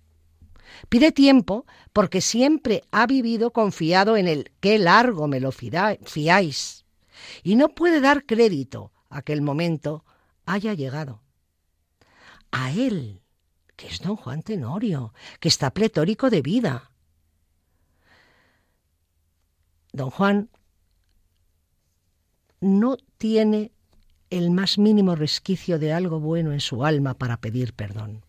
Pide 0.90 1.12
tiempo 1.12 1.66
porque 1.94 2.22
siempre 2.22 2.84
ha 2.92 3.08
vivido 3.08 3.52
confiado 3.52 4.18
en 4.18 4.28
el 4.28 4.52
qué 4.60 4.78
largo 4.80 5.28
me 5.28 5.40
lo 5.40 5.52
fiáis. 5.52 6.86
Y 7.44 7.56
no 7.56 7.70
puede 7.70 8.02
dar 8.02 8.26
crédito 8.26 8.92
a 9.10 9.22
que 9.22 9.34
el 9.34 9.42
momento 9.42 10.06
haya 10.46 10.74
llegado. 10.74 11.22
A 12.52 12.72
él, 12.72 13.22
que 13.76 13.88
es 13.88 14.00
don 14.00 14.16
Juan 14.16 14.44
Tenorio, 14.44 15.14
que 15.40 15.50
está 15.50 15.74
pletórico 15.74 16.30
de 16.30 16.42
vida, 16.42 16.92
Don 19.98 20.12
Juan 20.12 20.50
no 22.62 22.98
tiene 23.18 23.72
el 24.30 24.52
más 24.52 24.78
mínimo 24.78 25.16
resquicio 25.16 25.80
de 25.80 25.92
algo 25.92 26.20
bueno 26.20 26.52
en 26.52 26.60
su 26.60 26.86
alma 26.86 27.16
para 27.16 27.38
pedir 27.38 27.74
perdón. 27.74 28.24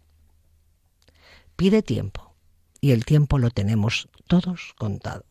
Pide 1.56 1.82
tiempo, 1.82 2.27
y 2.80 2.92
el 2.92 3.04
tiempo 3.04 3.38
lo 3.38 3.50
tenemos 3.50 4.08
todos 4.26 4.74
contado. 4.78 5.24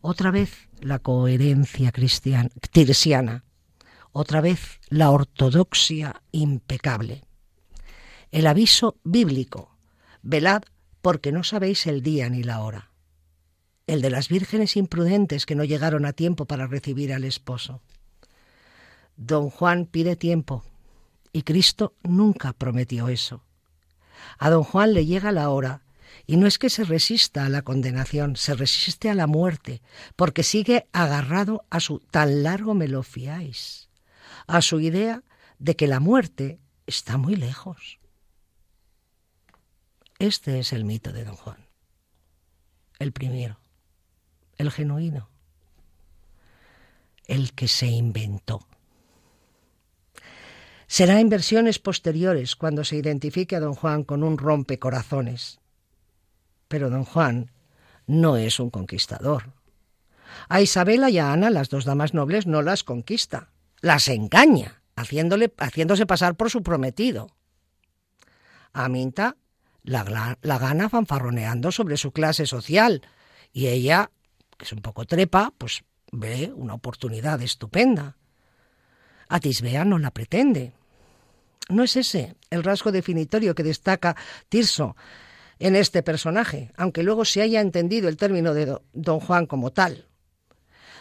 Otra 0.00 0.30
vez 0.30 0.68
la 0.80 0.98
coherencia 0.98 1.92
cristiana, 1.92 2.50
tiresiana, 2.70 3.44
otra 4.12 4.40
vez 4.40 4.80
la 4.88 5.10
ortodoxia 5.10 6.22
impecable. 6.32 7.24
El 8.30 8.46
aviso 8.46 8.96
bíblico, 9.04 9.76
velad 10.22 10.62
porque 11.02 11.32
no 11.32 11.44
sabéis 11.44 11.86
el 11.86 12.02
día 12.02 12.28
ni 12.28 12.42
la 12.42 12.60
hora. 12.60 12.90
El 13.86 14.00
de 14.00 14.10
las 14.10 14.28
vírgenes 14.28 14.76
imprudentes 14.76 15.46
que 15.46 15.54
no 15.54 15.64
llegaron 15.64 16.04
a 16.04 16.12
tiempo 16.12 16.46
para 16.46 16.66
recibir 16.66 17.12
al 17.12 17.24
esposo. 17.24 17.80
Don 19.16 19.50
Juan 19.50 19.86
pide 19.86 20.16
tiempo 20.16 20.64
y 21.32 21.42
Cristo 21.42 21.94
nunca 22.02 22.52
prometió 22.52 23.08
eso. 23.08 23.44
A 24.38 24.50
don 24.50 24.62
Juan 24.62 24.94
le 24.94 25.06
llega 25.06 25.32
la 25.32 25.50
hora 25.50 25.81
y 26.26 26.36
no 26.36 26.46
es 26.46 26.58
que 26.58 26.70
se 26.70 26.84
resista 26.84 27.46
a 27.46 27.48
la 27.48 27.62
condenación, 27.62 28.36
se 28.36 28.54
resiste 28.54 29.10
a 29.10 29.14
la 29.14 29.26
muerte, 29.26 29.82
porque 30.16 30.42
sigue 30.42 30.86
agarrado 30.92 31.64
a 31.70 31.80
su 31.80 31.98
tan 31.98 32.42
largo 32.42 32.74
me 32.74 32.88
lo 32.88 33.02
fiáis, 33.02 33.88
a 34.46 34.62
su 34.62 34.80
idea 34.80 35.22
de 35.58 35.76
que 35.76 35.86
la 35.86 36.00
muerte 36.00 36.60
está 36.86 37.16
muy 37.16 37.36
lejos. 37.36 37.98
Este 40.18 40.58
es 40.60 40.72
el 40.72 40.84
mito 40.84 41.12
de 41.12 41.24
don 41.24 41.36
Juan, 41.36 41.66
el 42.98 43.12
primero, 43.12 43.58
el 44.56 44.70
genuino, 44.70 45.28
el 47.26 47.52
que 47.52 47.68
se 47.68 47.86
inventó. 47.86 48.66
Será 50.86 51.20
en 51.20 51.30
versiones 51.30 51.78
posteriores 51.78 52.54
cuando 52.54 52.84
se 52.84 52.96
identifique 52.96 53.56
a 53.56 53.60
don 53.60 53.74
Juan 53.74 54.04
con 54.04 54.22
un 54.22 54.36
rompecorazones. 54.36 55.61
Pero 56.72 56.88
don 56.88 57.04
Juan 57.04 57.50
no 58.06 58.38
es 58.38 58.58
un 58.58 58.70
conquistador. 58.70 59.52
A 60.48 60.62
Isabela 60.62 61.10
y 61.10 61.18
a 61.18 61.30
Ana, 61.30 61.50
las 61.50 61.68
dos 61.68 61.84
damas 61.84 62.14
nobles, 62.14 62.46
no 62.46 62.62
las 62.62 62.82
conquista, 62.82 63.50
las 63.82 64.08
engaña, 64.08 64.80
haciéndose 64.96 66.06
pasar 66.06 66.34
por 66.34 66.48
su 66.48 66.62
prometido. 66.62 67.28
A 68.72 68.88
Minta 68.88 69.36
la, 69.82 70.38
la 70.40 70.58
gana 70.58 70.88
fanfarroneando 70.88 71.72
sobre 71.72 71.98
su 71.98 72.12
clase 72.12 72.46
social 72.46 73.02
y 73.52 73.66
ella, 73.66 74.10
que 74.56 74.64
es 74.64 74.72
un 74.72 74.80
poco 74.80 75.04
trepa, 75.04 75.52
pues 75.58 75.84
ve 76.10 76.54
una 76.56 76.72
oportunidad 76.72 77.42
estupenda. 77.42 78.16
A 79.28 79.40
Tisbea 79.40 79.84
no 79.84 79.98
la 79.98 80.10
pretende, 80.10 80.72
no 81.68 81.82
es 81.82 81.96
ese 81.96 82.34
el 82.48 82.64
rasgo 82.64 82.92
definitorio 82.92 83.54
que 83.54 83.62
destaca 83.62 84.16
Tirso 84.48 84.96
en 85.62 85.76
este 85.76 86.02
personaje, 86.02 86.72
aunque 86.76 87.04
luego 87.04 87.24
se 87.24 87.40
haya 87.40 87.60
entendido 87.60 88.08
el 88.08 88.16
término 88.16 88.52
de 88.52 88.76
don 88.92 89.20
Juan 89.20 89.46
como 89.46 89.72
tal. 89.72 90.08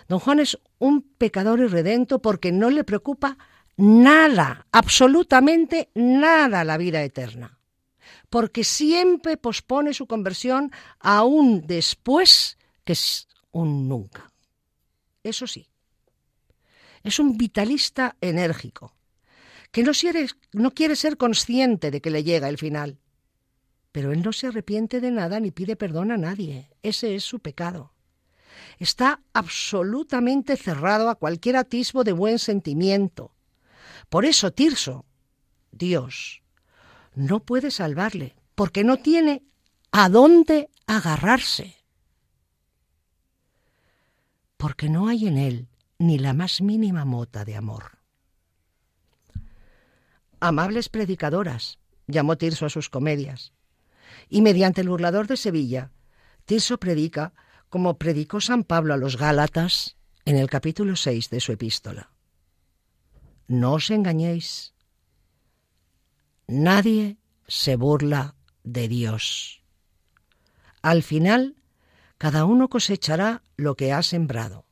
Don 0.07 0.19
Juan 0.19 0.39
es 0.39 0.59
un 0.77 1.01
pecador 1.01 1.59
irredento 1.59 2.21
porque 2.21 2.51
no 2.51 2.69
le 2.69 2.83
preocupa 2.83 3.39
nada, 3.75 4.67
absolutamente 4.71 5.89
nada 5.95 6.63
la 6.63 6.77
vida 6.77 7.01
eterna, 7.01 7.57
porque 8.29 8.63
siempre 8.63 9.35
pospone 9.35 9.95
su 9.95 10.05
conversión 10.05 10.71
aún 10.99 11.65
después 11.65 12.59
que 12.83 12.93
es 12.93 13.27
un 13.51 13.89
nunca. 13.89 14.31
Eso 15.23 15.47
sí, 15.47 15.67
es 17.01 17.17
un 17.17 17.35
vitalista 17.35 18.15
enérgico, 18.21 18.93
que 19.71 19.81
no, 19.81 19.91
no 20.53 20.71
quiere 20.71 20.95
ser 20.95 21.17
consciente 21.17 21.89
de 21.89 21.99
que 21.99 22.11
le 22.11 22.23
llega 22.23 22.47
el 22.47 22.59
final. 22.59 23.00
Pero 23.91 24.11
él 24.11 24.21
no 24.21 24.31
se 24.33 24.47
arrepiente 24.47 25.01
de 25.01 25.11
nada 25.11 25.39
ni 25.39 25.51
pide 25.51 25.75
perdón 25.75 26.11
a 26.11 26.17
nadie. 26.17 26.69
Ese 26.81 27.15
es 27.15 27.23
su 27.23 27.39
pecado. 27.39 27.93
Está 28.79 29.21
absolutamente 29.33 30.55
cerrado 30.57 31.09
a 31.09 31.15
cualquier 31.15 31.57
atisbo 31.57 32.03
de 32.03 32.13
buen 32.13 32.39
sentimiento. 32.39 33.35
Por 34.09 34.25
eso 34.25 34.51
Tirso, 34.51 35.05
Dios, 35.71 36.41
no 37.13 37.41
puede 37.41 37.71
salvarle, 37.71 38.35
porque 38.55 38.83
no 38.83 38.97
tiene 38.97 39.43
a 39.91 40.09
dónde 40.09 40.69
agarrarse. 40.87 41.75
Porque 44.57 44.89
no 44.89 45.07
hay 45.07 45.27
en 45.27 45.37
él 45.37 45.67
ni 45.97 46.17
la 46.17 46.33
más 46.33 46.61
mínima 46.61 47.05
mota 47.05 47.45
de 47.45 47.55
amor. 47.55 47.99
Amables 50.39 50.89
predicadoras, 50.89 51.77
llamó 52.07 52.37
Tirso 52.37 52.65
a 52.65 52.69
sus 52.69 52.89
comedias. 52.89 53.53
Y 54.29 54.41
mediante 54.41 54.81
el 54.81 54.89
burlador 54.89 55.27
de 55.27 55.37
Sevilla, 55.37 55.91
Tirso 56.45 56.77
predica 56.77 57.33
como 57.69 57.97
predicó 57.97 58.41
San 58.41 58.63
Pablo 58.63 58.93
a 58.93 58.97
los 58.97 59.17
Gálatas 59.17 59.95
en 60.25 60.35
el 60.35 60.49
capítulo 60.49 60.95
6 60.95 61.29
de 61.29 61.39
su 61.39 61.51
epístola. 61.53 62.11
No 63.47 63.73
os 63.73 63.89
engañéis. 63.89 64.73
Nadie 66.47 67.17
se 67.47 67.75
burla 67.75 68.35
de 68.63 68.87
Dios. 68.87 69.63
Al 70.81 71.03
final, 71.03 71.55
cada 72.17 72.45
uno 72.45 72.69
cosechará 72.69 73.41
lo 73.55 73.75
que 73.75 73.93
ha 73.93 74.03
sembrado. 74.03 74.65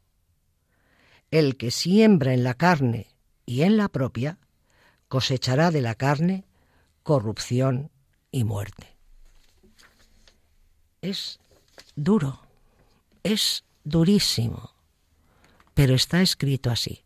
El 1.32 1.58
que 1.58 1.72
siembra 1.72 2.34
en 2.34 2.44
la 2.44 2.56
carne 2.56 3.08
y 3.46 3.62
en 3.62 3.78
la 3.78 3.88
propia, 3.90 4.40
cosechará 5.08 5.72
de 5.72 5.82
la 5.82 5.96
carne 5.96 6.46
corrupción 7.04 7.92
y 8.32 8.44
muerte. 8.44 8.99
Es 11.02 11.40
duro, 11.96 12.42
es 13.24 13.64
durísimo, 13.84 14.74
pero 15.74 15.96
está 15.96 16.22
escrito 16.22 16.70
así. 16.70 17.04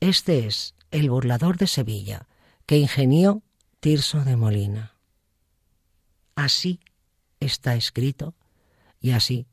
Este 0.00 0.46
es 0.46 0.74
el 0.90 1.10
burlador 1.10 1.58
de 1.58 1.66
Sevilla 1.66 2.26
que 2.66 2.78
ingenió 2.78 3.42
Tirso 3.80 4.24
de 4.24 4.36
Molina. 4.36 4.94
Así 6.34 6.80
está 7.40 7.74
escrito 7.74 8.34
y 9.00 9.10
así 9.10 9.46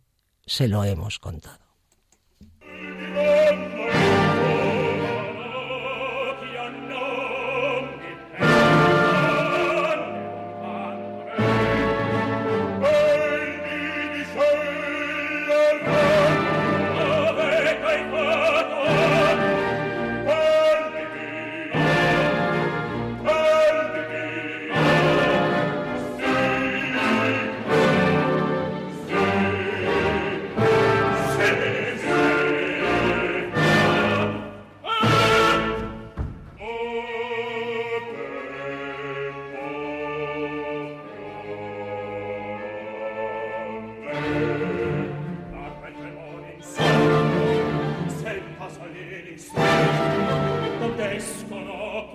se 0.46 0.68
lo 0.68 0.84
hemos 0.84 1.20
contado. 1.20 1.65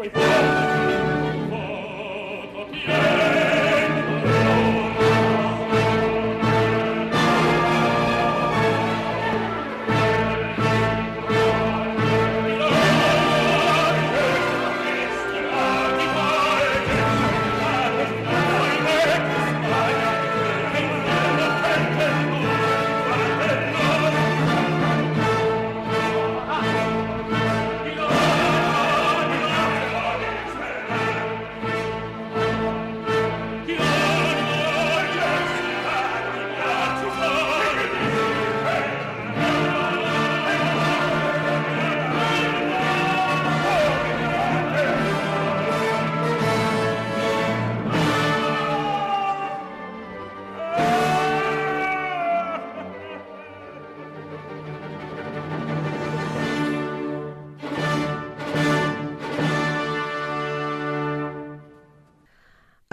Great. 0.01 0.90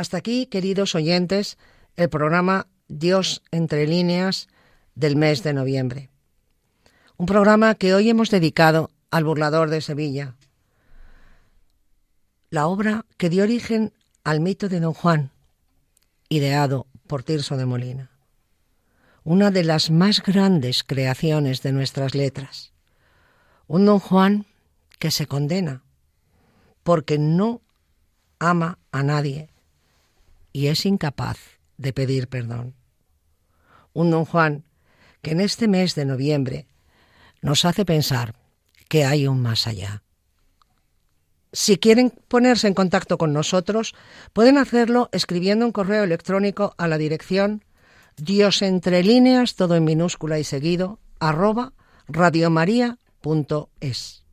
Hasta 0.07 0.19
aquí, 0.19 0.45
queridos 0.45 0.95
oyentes, 0.95 1.57
el 1.97 2.07
programa 2.07 2.67
Dios 2.87 3.43
entre 3.51 3.85
líneas 3.87 4.47
del 4.95 5.17
mes 5.17 5.43
de 5.43 5.51
noviembre. 5.51 6.09
Un 7.17 7.25
programa 7.25 7.75
que 7.75 7.93
hoy 7.93 8.09
hemos 8.09 8.29
dedicado 8.29 8.89
al 9.11 9.25
burlador 9.25 9.69
de 9.69 9.81
Sevilla. 9.81 10.37
La 12.49 12.67
obra 12.67 13.05
que 13.17 13.29
dio 13.29 13.43
origen 13.43 13.91
al 14.23 14.39
mito 14.39 14.69
de 14.69 14.79
Don 14.79 14.93
Juan, 14.93 15.31
ideado 16.29 16.87
por 17.05 17.23
Tirso 17.23 17.57
de 17.57 17.65
Molina. 17.65 18.09
Una 19.25 19.51
de 19.51 19.65
las 19.65 19.91
más 19.91 20.23
grandes 20.23 20.85
creaciones 20.85 21.63
de 21.63 21.73
nuestras 21.73 22.15
letras. 22.15 22.71
Un 23.67 23.85
Don 23.85 23.99
Juan 23.99 24.45
que 24.99 25.11
se 25.11 25.27
condena 25.27 25.83
porque 26.83 27.17
no 27.17 27.59
ama 28.39 28.79
a 28.93 29.03
nadie 29.03 29.49
y 30.57 30.67
es 30.69 30.87
incapaz 30.87 31.37
de 31.77 31.93
pedir 31.93 32.29
perdón. 32.29 32.73
Un 33.93 34.09
don 34.09 34.25
Juan 34.25 34.63
que 35.21 35.33
en 35.33 35.39
este 35.39 35.67
mes 35.67 35.93
de 35.93 36.03
noviembre 36.03 36.65
nos 37.43 37.63
hace 37.63 37.85
pensar 37.85 38.33
que 38.89 39.05
hay 39.05 39.27
un 39.27 39.39
más 39.39 39.67
allá. 39.67 40.01
Si 41.53 41.77
quieren 41.77 42.11
ponerse 42.27 42.67
en 42.67 42.73
contacto 42.73 43.19
con 43.19 43.33
nosotros, 43.33 43.93
pueden 44.33 44.57
hacerlo 44.57 45.09
escribiendo 45.11 45.63
un 45.63 45.71
correo 45.71 46.03
electrónico 46.03 46.73
a 46.79 46.87
la 46.87 46.97
dirección 46.97 47.63
Dios 48.15 48.63
entre 48.63 49.03
líneas, 49.03 49.53
todo 49.53 49.75
en 49.75 49.83
minúscula 49.83 50.39
y 50.39 50.43
seguido, 50.43 50.99
arroba 51.19 51.73
radiomaria.es. 52.07 54.23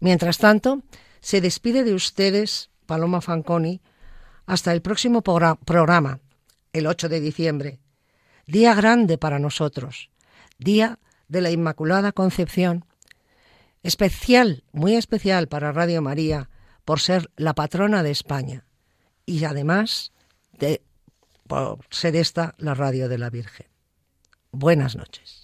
Mientras 0.00 0.38
tanto, 0.38 0.82
se 1.20 1.40
despide 1.40 1.84
de 1.84 1.94
ustedes 1.94 2.70
Paloma 2.86 3.20
Fanconi 3.20 3.80
hasta 4.46 4.72
el 4.72 4.82
próximo 4.82 5.22
programa, 5.22 6.20
el 6.72 6.86
8 6.86 7.08
de 7.08 7.20
diciembre, 7.20 7.80
día 8.46 8.74
grande 8.74 9.18
para 9.18 9.38
nosotros, 9.38 10.10
día 10.58 10.98
de 11.28 11.40
la 11.40 11.50
Inmaculada 11.50 12.12
Concepción, 12.12 12.84
especial, 13.82 14.64
muy 14.72 14.94
especial 14.96 15.48
para 15.48 15.72
Radio 15.72 16.02
María 16.02 16.50
por 16.84 17.00
ser 17.00 17.30
la 17.36 17.54
patrona 17.54 18.02
de 18.02 18.10
España 18.10 18.64
y 19.26 19.44
además 19.44 20.12
de 20.52 20.82
por 21.46 21.80
ser 21.90 22.16
esta 22.16 22.54
la 22.58 22.74
radio 22.74 23.08
de 23.08 23.18
la 23.18 23.30
Virgen. 23.30 23.66
Buenas 24.50 24.96
noches. 24.96 25.43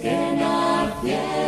que 0.00 0.10
nacieron. 0.10 1.45